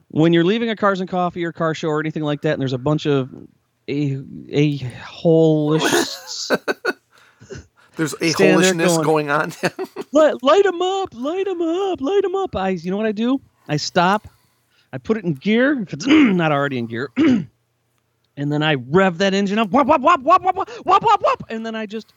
When 0.08 0.32
you're 0.32 0.44
leaving 0.44 0.68
a 0.68 0.76
Cars 0.76 1.00
and 1.00 1.08
Coffee 1.08 1.44
or 1.44 1.52
car 1.52 1.74
show 1.74 1.88
or 1.88 2.00
anything 2.00 2.22
like 2.22 2.42
that, 2.42 2.52
and 2.52 2.60
there's 2.60 2.72
a 2.74 2.78
bunch 2.78 3.06
of 3.06 3.30
a 3.88 4.22
a 4.50 4.76
holish 4.76 5.82
There's 7.96 8.14
a 8.20 8.30
Stand 8.30 8.62
holishness 8.62 9.04
going- 9.04 9.04
going 9.04 9.30
on. 9.30 9.52
light, 10.12 10.42
light 10.42 10.64
them 10.64 10.80
up, 10.80 11.10
light 11.12 11.44
them 11.44 11.60
up, 11.60 12.00
light 12.00 12.22
them 12.22 12.34
up. 12.34 12.56
I, 12.56 12.70
you 12.70 12.90
know 12.90 12.96
what 12.96 13.04
I 13.06 13.12
do? 13.12 13.38
I 13.68 13.76
stop, 13.76 14.26
I 14.92 14.98
put 14.98 15.18
it 15.18 15.24
in 15.24 15.34
gear 15.34 15.82
if 15.82 15.92
it's 15.92 16.06
not 16.06 16.52
already 16.52 16.78
in 16.78 16.86
gear, 16.86 17.10
and 17.16 17.48
then 18.36 18.62
I 18.62 18.74
rev 18.74 19.18
that 19.18 19.34
engine 19.34 19.58
up, 19.58 19.70
wop 19.70 19.86
wop 19.86 20.00
wop 20.00 20.20
wop 20.22 20.42
wop 20.42 20.56
wop 20.56 20.70
wop 20.86 21.02
wop 21.02 21.22
wop, 21.22 21.44
and 21.50 21.66
then 21.66 21.74
I 21.74 21.84
just 21.86 22.14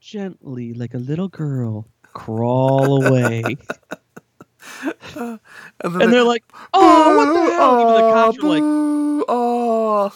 gently, 0.00 0.72
like 0.74 0.94
a 0.94 0.98
little 0.98 1.28
girl, 1.28 1.86
crawl 2.12 3.06
away. 3.06 3.42
and 5.16 5.38
and 5.82 6.12
they're 6.12 6.24
like, 6.24 6.44
"Oh, 6.72 7.16
what 7.16 7.26
the 7.32 7.52
hell?" 7.52 7.80
Even 7.80 7.94
the 7.94 8.12
cops 8.12 8.38
are 8.38 8.48
like, 8.48 8.60
boo, 8.62 9.24
oh. 9.28 10.12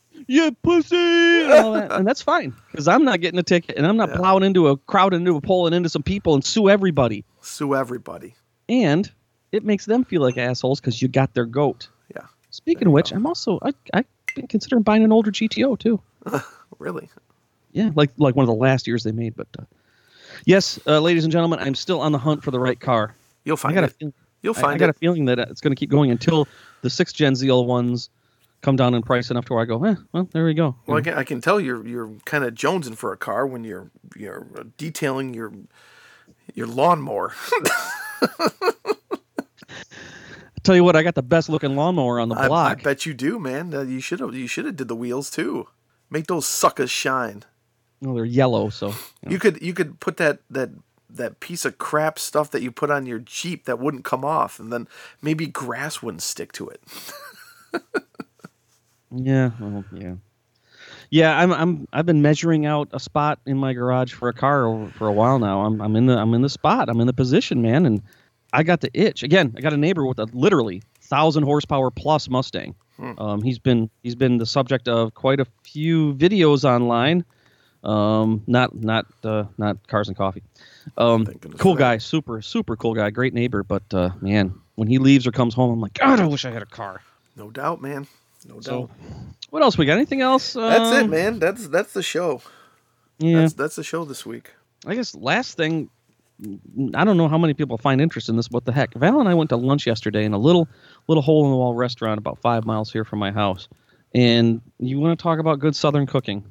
"You 0.26 0.52
pussy," 0.62 0.96
and, 1.42 1.52
all 1.52 1.72
that. 1.74 1.92
and 1.92 2.06
that's 2.06 2.22
fine 2.22 2.54
because 2.70 2.88
I'm 2.88 3.04
not 3.04 3.20
getting 3.20 3.38
a 3.38 3.42
ticket, 3.42 3.76
and 3.76 3.86
I'm 3.86 3.96
not 3.96 4.10
Yeah. 4.10 4.16
plowing 4.16 4.42
into 4.44 4.68
a 4.68 4.76
crowd, 4.76 5.14
into 5.14 5.36
a 5.36 5.40
pole, 5.40 5.66
and 5.66 5.74
into 5.74 5.88
some 5.88 6.02
people 6.02 6.34
and 6.34 6.44
sue 6.44 6.68
everybody. 6.68 7.24
Sue 7.40 7.74
everybody. 7.74 8.34
and 8.68 9.10
it 9.50 9.64
makes 9.64 9.86
them 9.86 10.04
feel 10.04 10.20
like 10.20 10.36
assholes 10.36 10.78
because 10.80 11.00
you 11.00 11.08
got 11.08 11.32
their 11.32 11.46
goat. 11.46 11.88
Yeah. 12.14 12.26
Speaking 12.50 12.88
of 12.88 12.92
which, 12.92 13.10
go. 13.10 13.16
I'm 13.16 13.26
also 13.26 13.58
I 13.62 13.72
I've 13.94 14.04
been 14.34 14.46
considering 14.46 14.82
buying 14.82 15.02
an 15.04 15.12
older 15.12 15.30
GTO 15.30 15.78
too. 15.78 16.00
Really? 16.78 17.08
Yeah, 17.72 17.90
like 17.94 18.10
like 18.16 18.34
one 18.36 18.42
of 18.44 18.48
the 18.48 18.54
last 18.54 18.86
years 18.86 19.02
they 19.04 19.12
made. 19.12 19.36
But 19.36 19.48
uh, 19.58 19.64
yes, 20.44 20.78
uh, 20.86 21.00
ladies 21.00 21.24
and 21.24 21.32
gentlemen, 21.32 21.58
I'm 21.60 21.74
still 21.74 22.00
on 22.00 22.12
the 22.12 22.18
hunt 22.18 22.42
for 22.42 22.50
the 22.50 22.60
right 22.60 22.78
car. 22.80 23.14
You'll 23.44 23.56
find 23.56 23.72
I 23.78 23.80
got 23.82 23.84
a 23.84 23.92
it. 23.92 23.96
feel- 23.98 24.12
You'll 24.42 24.56
I, 24.56 24.60
find 24.60 24.74
I 24.74 24.78
got 24.78 24.88
it. 24.88 24.96
a 24.96 24.98
feeling 24.98 25.24
that 25.24 25.38
uh, 25.40 25.46
it's 25.50 25.60
going 25.60 25.72
to 25.74 25.78
keep 25.78 25.90
going 25.90 26.10
until 26.12 26.46
the 26.82 26.90
sixth 26.90 27.16
gen 27.16 27.32
ZL 27.34 27.66
ones 27.66 28.08
come 28.60 28.76
down 28.76 28.94
in 28.94 29.02
price 29.02 29.30
enough 29.30 29.44
to 29.46 29.52
where 29.54 29.62
I 29.62 29.66
go, 29.66 29.82
eh, 29.84 29.94
well, 30.12 30.28
there 30.32 30.44
we 30.44 30.54
go. 30.54 30.76
Well, 30.86 30.98
I 30.98 31.00
can, 31.00 31.14
I 31.14 31.24
can 31.24 31.40
tell 31.40 31.58
you're 31.60 31.86
you're 31.86 32.10
kind 32.24 32.44
of 32.44 32.54
jonesing 32.54 32.96
for 32.96 33.12
a 33.12 33.16
car 33.16 33.46
when 33.46 33.64
you're 33.64 33.90
you're 34.16 34.46
detailing 34.76 35.34
your 35.34 35.52
your 36.54 36.66
lawnmower. 36.66 37.34
tell 40.62 40.74
you 40.76 40.84
what, 40.84 40.96
I 40.96 41.02
got 41.02 41.14
the 41.14 41.22
best 41.22 41.48
looking 41.48 41.76
lawnmower 41.76 42.20
on 42.20 42.28
the 42.28 42.34
I, 42.36 42.48
I 42.48 42.74
bet 42.74 43.06
you 43.06 43.14
do, 43.14 43.38
man. 43.38 43.72
Uh, 43.74 43.82
you 43.82 44.00
should 44.00 44.20
have 44.20 44.34
you 44.34 44.46
should 44.46 44.64
have 44.66 44.76
did 44.76 44.88
the 44.88 44.96
wheels 44.96 45.30
too. 45.30 45.68
Make 46.10 46.26
those 46.26 46.46
suckers 46.46 46.90
shine. 46.90 47.44
Well, 48.00 48.14
they're 48.14 48.24
yellow, 48.24 48.68
so 48.70 48.92
You 49.28 49.38
could 49.38 49.60
you 49.62 49.74
could 49.74 50.00
put 50.00 50.16
that 50.18 50.40
that 50.50 50.70
that 51.10 51.40
piece 51.40 51.64
of 51.64 51.78
crap 51.78 52.18
stuff 52.18 52.50
that 52.50 52.62
you 52.62 52.70
put 52.70 52.90
on 52.90 53.06
your 53.06 53.18
Jeep 53.18 53.64
that 53.64 53.78
wouldn't 53.78 54.04
come 54.04 54.24
off, 54.24 54.60
and 54.60 54.72
then 54.72 54.88
maybe 55.22 55.46
grass 55.46 56.02
wouldn't 56.02 56.22
stick 56.22 56.52
to 56.52 56.68
it. 56.68 56.82
Yeah, 59.10 59.50
well, 59.58 59.84
yeah, 59.92 60.14
yeah. 61.10 61.38
I'm 61.38 61.52
I'm 61.52 61.88
I've 61.92 62.06
been 62.06 62.20
measuring 62.20 62.66
out 62.66 62.88
a 62.92 63.00
spot 63.00 63.40
in 63.46 63.56
my 63.56 63.72
garage 63.72 64.12
for 64.12 64.28
a 64.28 64.34
car 64.34 64.66
over, 64.66 64.90
for 64.90 65.06
a 65.08 65.12
while 65.12 65.38
now. 65.38 65.62
I'm 65.64 65.80
I'm 65.80 65.96
in 65.96 66.06
the 66.06 66.18
I'm 66.18 66.34
in 66.34 66.42
the 66.42 66.50
spot. 66.50 66.88
I'm 66.90 67.00
in 67.00 67.06
the 67.06 67.14
position, 67.14 67.62
man, 67.62 67.86
and 67.86 68.02
I 68.52 68.62
got 68.62 68.80
the 68.82 68.90
itch 68.92 69.22
again. 69.22 69.54
I 69.56 69.60
got 69.62 69.72
a 69.72 69.78
neighbor 69.78 70.06
with 70.06 70.18
a 70.18 70.26
literally 70.32 70.82
thousand 71.00 71.44
horsepower 71.44 71.90
plus 71.90 72.28
Mustang. 72.28 72.74
Um, 73.18 73.42
he's 73.42 73.58
been 73.58 73.88
he's 74.02 74.16
been 74.16 74.38
the 74.38 74.46
subject 74.46 74.88
of 74.88 75.14
quite 75.14 75.40
a 75.40 75.46
few 75.62 76.14
videos 76.14 76.64
online. 76.68 77.24
Um, 77.84 78.42
not 78.46 78.74
not 78.74 79.06
uh, 79.24 79.44
not 79.56 79.86
cars 79.86 80.08
and 80.08 80.16
coffee. 80.16 80.42
Um, 80.96 81.26
cool 81.58 81.74
that. 81.74 81.78
guy, 81.78 81.98
super 81.98 82.42
super 82.42 82.76
cool 82.76 82.94
guy, 82.94 83.10
great 83.10 83.34
neighbor. 83.34 83.62
But 83.62 83.82
uh, 83.94 84.10
man, 84.20 84.54
when 84.74 84.88
he 84.88 84.98
leaves 84.98 85.26
or 85.26 85.32
comes 85.32 85.54
home, 85.54 85.70
I'm 85.72 85.80
like, 85.80 85.94
God, 85.94 86.20
I 86.20 86.26
wish 86.26 86.44
I 86.44 86.50
had 86.50 86.62
a 86.62 86.66
car. 86.66 87.02
No 87.36 87.50
doubt, 87.50 87.80
man. 87.80 88.06
No 88.48 88.60
So, 88.60 88.86
doubt. 88.86 88.90
what 89.50 89.62
else 89.62 89.78
we 89.78 89.84
got? 89.86 89.94
Anything 89.94 90.20
else? 90.22 90.54
That's 90.54 90.90
it, 90.96 91.04
Um, 91.04 91.10
man. 91.10 91.38
That's 91.38 91.68
that's 91.68 91.92
the 91.92 92.02
show. 92.02 92.42
Yeah, 93.18 93.40
That's 93.42 93.52
that's 93.54 93.76
the 93.76 93.84
show 93.84 94.04
this 94.04 94.26
week. 94.26 94.52
I 94.86 94.94
guess 94.94 95.14
last 95.14 95.56
thing, 95.56 95.88
I 96.94 97.04
don't 97.04 97.16
know 97.16 97.28
how 97.28 97.38
many 97.38 97.54
people 97.54 97.78
find 97.78 98.00
interest 98.00 98.28
in 98.28 98.36
this. 98.36 98.48
What 98.50 98.64
the 98.64 98.72
heck? 98.72 98.94
Val 98.94 99.20
and 99.20 99.28
I 99.28 99.34
went 99.34 99.50
to 99.50 99.56
lunch 99.56 99.86
yesterday 99.86 100.24
in 100.24 100.32
a 100.32 100.38
little 100.38 100.68
little 101.08 101.22
hole 101.22 101.44
in 101.44 101.50
the 101.50 101.56
wall 101.56 101.74
restaurant 101.74 102.18
about 102.18 102.38
five 102.40 102.64
miles 102.64 102.92
here 102.92 103.04
from 103.04 103.18
my 103.18 103.30
house. 103.32 103.68
And 104.14 104.62
you 104.78 104.98
want 105.00 105.18
to 105.18 105.22
talk 105.22 105.38
about 105.38 105.58
good 105.58 105.76
Southern 105.76 106.06
cooking? 106.06 106.44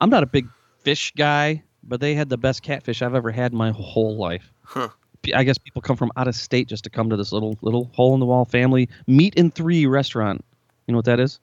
I'm 0.00 0.10
not 0.10 0.22
a 0.22 0.26
big 0.26 0.46
fish 0.80 1.12
guy, 1.16 1.62
but 1.82 2.00
they 2.00 2.14
had 2.14 2.28
the 2.28 2.36
best 2.38 2.62
catfish 2.62 3.02
I've 3.02 3.14
ever 3.14 3.30
had 3.30 3.52
in 3.52 3.58
my 3.58 3.70
whole 3.70 4.16
life. 4.16 4.52
Huh. 4.62 4.88
I 5.34 5.42
guess 5.42 5.58
people 5.58 5.82
come 5.82 5.96
from 5.96 6.12
out 6.16 6.28
of 6.28 6.36
state 6.36 6.68
just 6.68 6.84
to 6.84 6.90
come 6.90 7.10
to 7.10 7.16
this 7.16 7.32
little 7.32 7.58
little 7.60 7.90
hole 7.94 8.14
in 8.14 8.20
the 8.20 8.26
wall 8.26 8.44
family 8.44 8.88
meat 9.08 9.34
in 9.34 9.50
three 9.50 9.86
restaurant. 9.86 10.44
You 10.86 10.92
know 10.92 10.98
what 10.98 11.06
that 11.06 11.18
is? 11.18 11.40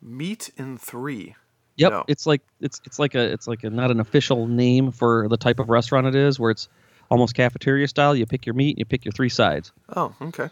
Meat 0.00 0.50
in 0.56 0.78
three. 0.78 1.34
Yep, 1.76 1.92
No. 1.92 2.04
it's 2.08 2.26
like 2.26 2.40
it's 2.60 2.80
it's 2.84 2.98
like 2.98 3.14
a 3.14 3.32
it's 3.32 3.46
like 3.46 3.64
a 3.64 3.70
not 3.70 3.90
an 3.90 4.00
official 4.00 4.46
name 4.46 4.90
for 4.90 5.28
the 5.28 5.36
type 5.36 5.58
of 5.58 5.68
restaurant 5.68 6.06
it 6.06 6.14
is, 6.14 6.38
where 6.40 6.50
it's 6.50 6.68
almost 7.10 7.34
cafeteria 7.34 7.88
style. 7.88 8.14
You 8.14 8.24
pick 8.26 8.46
your 8.46 8.54
meat, 8.54 8.70
and 8.70 8.78
you 8.78 8.84
pick 8.86 9.04
your 9.04 9.12
three 9.12 9.28
sides. 9.28 9.72
Oh, 9.94 10.14
okay. 10.22 10.48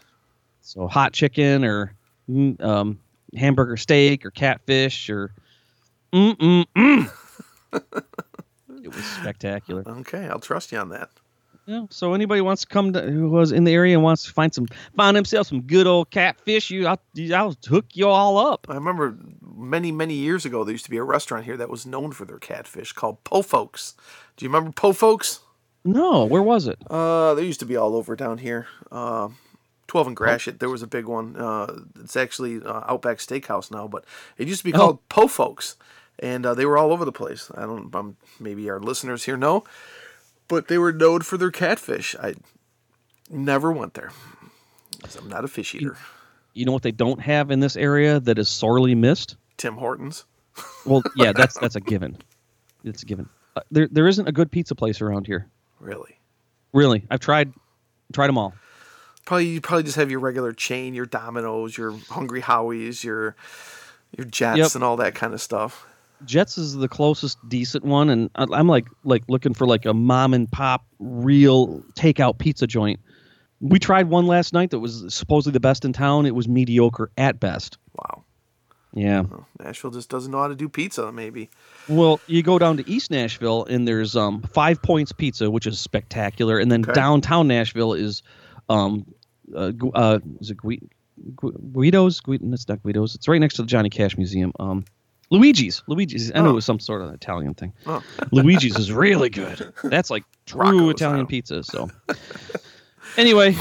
So 0.61 0.87
hot 0.87 1.13
chicken 1.13 1.63
or 1.65 1.93
mm, 2.29 2.61
um, 2.61 2.99
hamburger 3.35 3.77
steak 3.77 4.25
or 4.25 4.31
catfish 4.31 5.09
or 5.09 5.31
mm 6.13 6.35
mm 6.37 6.65
mm. 6.77 7.11
it 8.83 8.95
was 8.95 9.03
spectacular. 9.05 9.83
Okay, 9.87 10.27
I'll 10.27 10.39
trust 10.39 10.71
you 10.71 10.77
on 10.77 10.89
that. 10.89 11.09
Yeah. 11.65 11.85
So 11.89 12.13
anybody 12.13 12.41
wants 12.41 12.63
to 12.63 12.67
come 12.67 12.91
to 12.91 13.01
who 13.09 13.29
was 13.29 13.53
in 13.53 13.63
the 13.63 13.73
area 13.73 13.95
and 13.95 14.03
wants 14.03 14.25
to 14.25 14.31
find 14.33 14.53
some 14.53 14.67
find 14.97 15.15
themselves 15.15 15.47
some 15.49 15.61
good 15.61 15.87
old 15.87 16.09
catfish, 16.11 16.69
you 16.69 16.85
I'll, 16.87 16.99
I'll 17.33 17.55
hook 17.67 17.85
you 17.93 18.09
all 18.09 18.37
up. 18.37 18.67
I 18.69 18.73
remember 18.75 19.17
many, 19.41 19.91
many 19.91 20.13
years 20.15 20.45
ago, 20.45 20.63
there 20.65 20.73
used 20.73 20.83
to 20.85 20.91
be 20.91 20.97
a 20.97 21.03
restaurant 21.03 21.45
here 21.45 21.55
that 21.57 21.69
was 21.69 21.85
known 21.85 22.11
for 22.11 22.25
their 22.25 22.37
catfish 22.39 22.91
called 22.91 23.23
Po 23.23 23.41
Folks. 23.41 23.95
Do 24.35 24.43
you 24.45 24.49
remember 24.49 24.71
Po 24.71 24.91
Folks? 24.91 25.39
No, 25.85 26.25
where 26.25 26.43
was 26.43 26.67
it? 26.67 26.77
Uh, 26.89 27.33
they 27.33 27.43
used 27.45 27.59
to 27.61 27.65
be 27.65 27.75
all 27.77 27.95
over 27.95 28.15
down 28.15 28.37
here. 28.39 28.67
Uh, 28.91 29.29
12 29.87 30.07
and 30.07 30.15
Gratiot, 30.15 30.59
there 30.59 30.69
was 30.69 30.81
a 30.81 30.87
big 30.87 31.05
one. 31.05 31.35
Uh, 31.37 31.81
it's 32.01 32.15
actually 32.17 32.61
uh, 32.63 32.81
Outback 32.87 33.17
Steakhouse 33.19 33.69
now, 33.71 33.87
but 33.87 34.03
it 34.37 34.47
used 34.47 34.61
to 34.61 34.65
be 34.65 34.73
Oh. 34.73 34.77
called 34.77 35.09
Po 35.09 35.27
Folks. 35.27 35.75
And 36.19 36.45
uh, 36.45 36.53
they 36.53 36.65
were 36.65 36.77
all 36.77 36.91
over 36.91 37.05
the 37.05 37.11
place. 37.11 37.51
I 37.55 37.61
don't, 37.61 37.93
um, 37.95 38.17
maybe 38.39 38.69
our 38.69 38.79
listeners 38.79 39.23
here 39.23 39.35
know, 39.37 39.63
but 40.47 40.67
they 40.67 40.77
were 40.77 40.93
known 40.93 41.21
for 41.21 41.37
their 41.37 41.51
catfish. 41.51 42.15
I 42.21 42.35
never 43.29 43.71
went 43.71 43.95
there. 43.95 44.11
I'm 45.17 45.27
not 45.27 45.43
a 45.43 45.47
fish 45.47 45.73
eater. 45.75 45.97
You 46.53 46.65
know 46.65 46.71
what 46.71 46.83
they 46.83 46.91
don't 46.91 47.19
have 47.19 47.49
in 47.51 47.59
this 47.59 47.75
area 47.75 48.19
that 48.21 48.37
is 48.37 48.47
sorely 48.47 48.93
missed? 48.95 49.37
Tim 49.57 49.75
Hortons. 49.75 50.23
Well, 50.85 51.01
yeah, 51.15 51.33
that's 51.33 51.57
that's 51.57 51.75
a 51.75 51.81
given. 51.81 52.17
It's 52.83 53.01
a 53.01 53.05
given. 53.05 53.27
Uh, 53.55 53.61
there 53.71 53.87
there 53.91 54.07
isn't 54.07 54.27
a 54.27 54.31
good 54.31 54.51
pizza 54.51 54.75
place 54.75 55.01
around 55.01 55.25
here. 55.25 55.47
Really? 55.79 56.19
Really, 56.73 57.05
I've 57.09 57.19
tried 57.19 57.53
tried 58.13 58.27
them 58.27 58.37
all. 58.37 58.53
Probably 59.25 59.47
you 59.47 59.61
probably 59.61 59.83
just 59.83 59.95
have 59.95 60.11
your 60.11 60.19
regular 60.19 60.53
chain, 60.53 60.93
your 60.93 61.05
Domino's, 61.07 61.77
your 61.77 61.91
Hungry 62.09 62.41
Howie's, 62.41 63.03
your 63.03 63.35
your 64.15 64.25
Jets, 64.25 64.57
Yep. 64.59 64.75
and 64.75 64.83
all 64.83 64.97
that 64.97 65.15
kind 65.15 65.33
of 65.33 65.41
stuff. 65.41 65.87
Jets 66.25 66.57
is 66.57 66.75
the 66.75 66.87
closest 66.87 67.37
decent 67.49 67.83
one, 67.85 68.09
and 68.09 68.29
I'm 68.35 68.67
like 68.67 68.87
like 69.03 69.23
looking 69.27 69.53
for 69.53 69.65
like 69.67 69.85
a 69.85 69.93
mom 69.93 70.33
and 70.33 70.51
pop 70.51 70.85
real 70.99 71.81
takeout 71.95 72.37
pizza 72.39 72.67
joint. 72.67 72.99
We 73.59 73.79
tried 73.79 74.09
one 74.09 74.27
last 74.27 74.51
night 74.53 74.71
that 74.71 74.79
was 74.79 75.05
supposedly 75.13 75.53
the 75.53 75.59
best 75.59 75.85
in 75.85 75.93
town. 75.93 76.25
It 76.25 76.35
was 76.35 76.47
mediocre 76.47 77.09
at 77.17 77.39
best. 77.39 77.77
Wow, 77.97 78.23
Yeah. 78.93 79.23
Nashville 79.63 79.91
just 79.91 80.09
doesn't 80.09 80.31
know 80.31 80.39
how 80.41 80.49
to 80.49 80.55
do 80.55 80.67
pizza. 80.67 81.11
Maybe. 81.13 81.49
Well, 81.87 82.19
you 82.27 82.43
go 82.43 82.59
down 82.59 82.75
to 82.77 82.89
East 82.89 83.09
Nashville 83.11 83.63
and 83.65 83.87
there's 83.87 84.15
um 84.15 84.41
Five 84.41 84.81
Points 84.81 85.11
Pizza, 85.13 85.49
which 85.49 85.65
is 85.67 85.79
spectacular, 85.79 86.59
and 86.59 86.71
then 86.71 86.81
Okay. 86.83 86.93
downtown 86.93 87.47
Nashville 87.47 87.93
is 87.93 88.21
um 88.69 89.05
uh, 89.55 89.71
uh 89.93 90.19
is 90.41 90.51
it 90.51 90.57
Gui- 90.57 90.81
Guido's? 91.73 92.19
Gui- 92.19 92.39
It's 92.41 92.67
not 92.67 92.81
Guido's. 92.83 93.15
It's 93.15 93.27
right 93.27 93.39
next 93.39 93.55
to 93.55 93.61
the 93.61 93.67
Johnny 93.67 93.89
Cash 93.89 94.17
Museum. 94.17 94.51
Um, 94.59 94.83
Luigi's. 95.29 95.81
Luigi's. 95.87 96.31
I 96.33 96.39
know 96.39 96.47
Oh. 96.47 96.51
it 96.51 96.53
was 96.53 96.65
some 96.65 96.79
sort 96.79 97.01
of 97.01 97.13
Italian 97.13 97.53
thing. 97.53 97.73
Oh. 97.87 98.03
Luigi's 98.31 98.77
is 98.77 98.91
really 98.91 99.29
good. 99.29 99.73
That's 99.83 100.09
like 100.09 100.23
true 100.45 100.89
Italian 100.89 101.25
pizza. 101.27 101.63
So, 101.63 101.89
anyway, 103.17 103.53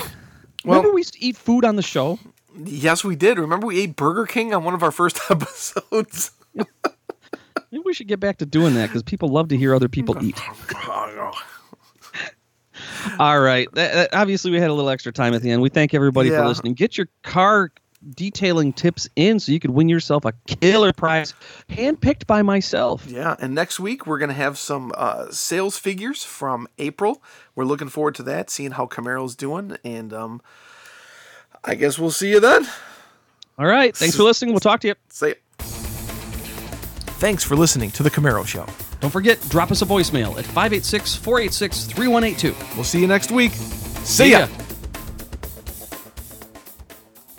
Well- 0.65 0.79
remember 0.79 0.93
we 0.95 1.01
used 1.01 1.15
to 1.15 1.23
eat 1.25 1.37
food 1.37 1.65
on 1.65 1.77
the 1.77 1.83
show. 1.83 2.19
Yes, 2.65 3.03
we 3.03 3.17
did. 3.17 3.39
Remember 3.39 3.67
we 3.67 3.81
ate 3.81 3.97
Burger 3.97 4.27
King 4.27 4.53
on 4.53 4.65
one 4.65 4.75
of 4.75 4.83
our 4.83 4.91
first 4.91 5.19
episodes. 5.31 6.33
Maybe 6.55 7.83
we 7.87 7.95
should 7.95 8.09
get 8.09 8.21
back 8.21 8.37
to 8.39 8.47
doing 8.47 8.75
that 8.75 8.89
because 8.89 9.03
people 9.03 9.31
love 9.31 9.49
to 9.49 9.57
hear 9.57 9.75
other 9.75 9.89
people 9.89 10.23
eat. 10.23 10.39
All 13.19 13.41
right. 13.41 13.69
That- 13.75 13.93
that- 13.95 14.15
obviously, 14.15 14.51
we 14.51 14.59
had 14.61 14.69
a 14.71 14.75
little 14.75 14.91
extra 14.91 15.13
time 15.13 15.33
at 15.35 15.43
the 15.43 15.51
end. 15.51 15.63
We 15.63 15.69
thank 15.71 15.95
everybody 15.95 16.29
for 16.31 16.47
listening. 16.47 16.75
Get 16.75 16.99
your 16.99 17.09
car 17.23 17.73
detailing 18.11 18.73
tips 18.73 19.09
in 19.17 19.39
so 19.41 19.53
you 19.53 19.61
could 19.61 19.71
win 19.71 19.89
yourself 19.89 20.25
a 20.25 20.33
killer 20.47 20.93
prize 20.93 21.35
handpicked 21.69 22.27
by 22.27 22.43
myself. 22.43 23.07
Yeah, 23.07 23.37
and 23.39 23.55
next 23.55 23.79
week 23.81 24.07
we're 24.07 24.19
gonna 24.19 24.33
have 24.33 24.59
some 24.59 24.93
uh, 24.97 25.31
sales 25.31 25.79
figures 25.79 26.25
from 26.25 26.69
April. 26.79 27.23
We're 27.55 27.65
looking 27.65 27.89
forward 27.89 28.15
to 28.17 28.23
that, 28.25 28.51
seeing 28.51 28.73
how 28.73 28.87
Camaro's 28.87 29.37
doing, 29.37 29.77
and 29.85 30.13
um, 30.13 30.43
I 31.65 31.75
guess 31.75 31.99
we'll 31.99 32.11
see 32.11 32.31
you 32.31 32.41
then. 32.41 32.67
All 33.59 33.67
right. 33.67 33.97
Thanks 33.97 34.17
for 34.17 34.23
listening. 34.23 34.53
We'll 34.53 34.61
talk 34.61 34.81
to 34.81 34.89
you. 34.89 34.95
See 35.09 35.29
ya. 35.29 35.35
Thanks 37.21 37.45
for 37.45 37.55
listening 37.55 37.93
to 37.93 38.03
The 38.03 38.11
Camaro 38.11 38.45
Show. 38.45 38.67
Don't 39.01 39.11
forget, 39.11 39.41
drop 39.49 39.71
us 39.71 39.81
a 39.83 39.85
voicemail 39.85 40.37
at 40.39 40.45
586 40.45 41.15
486 41.17 41.85
3182. 41.85 42.75
We'll 42.75 42.85
see 42.85 43.01
you 43.01 43.07
next 43.07 43.31
week. 43.31 43.53
See 43.53 44.25
See 44.25 44.31
ya. 44.33 44.47
ya. 44.47 44.49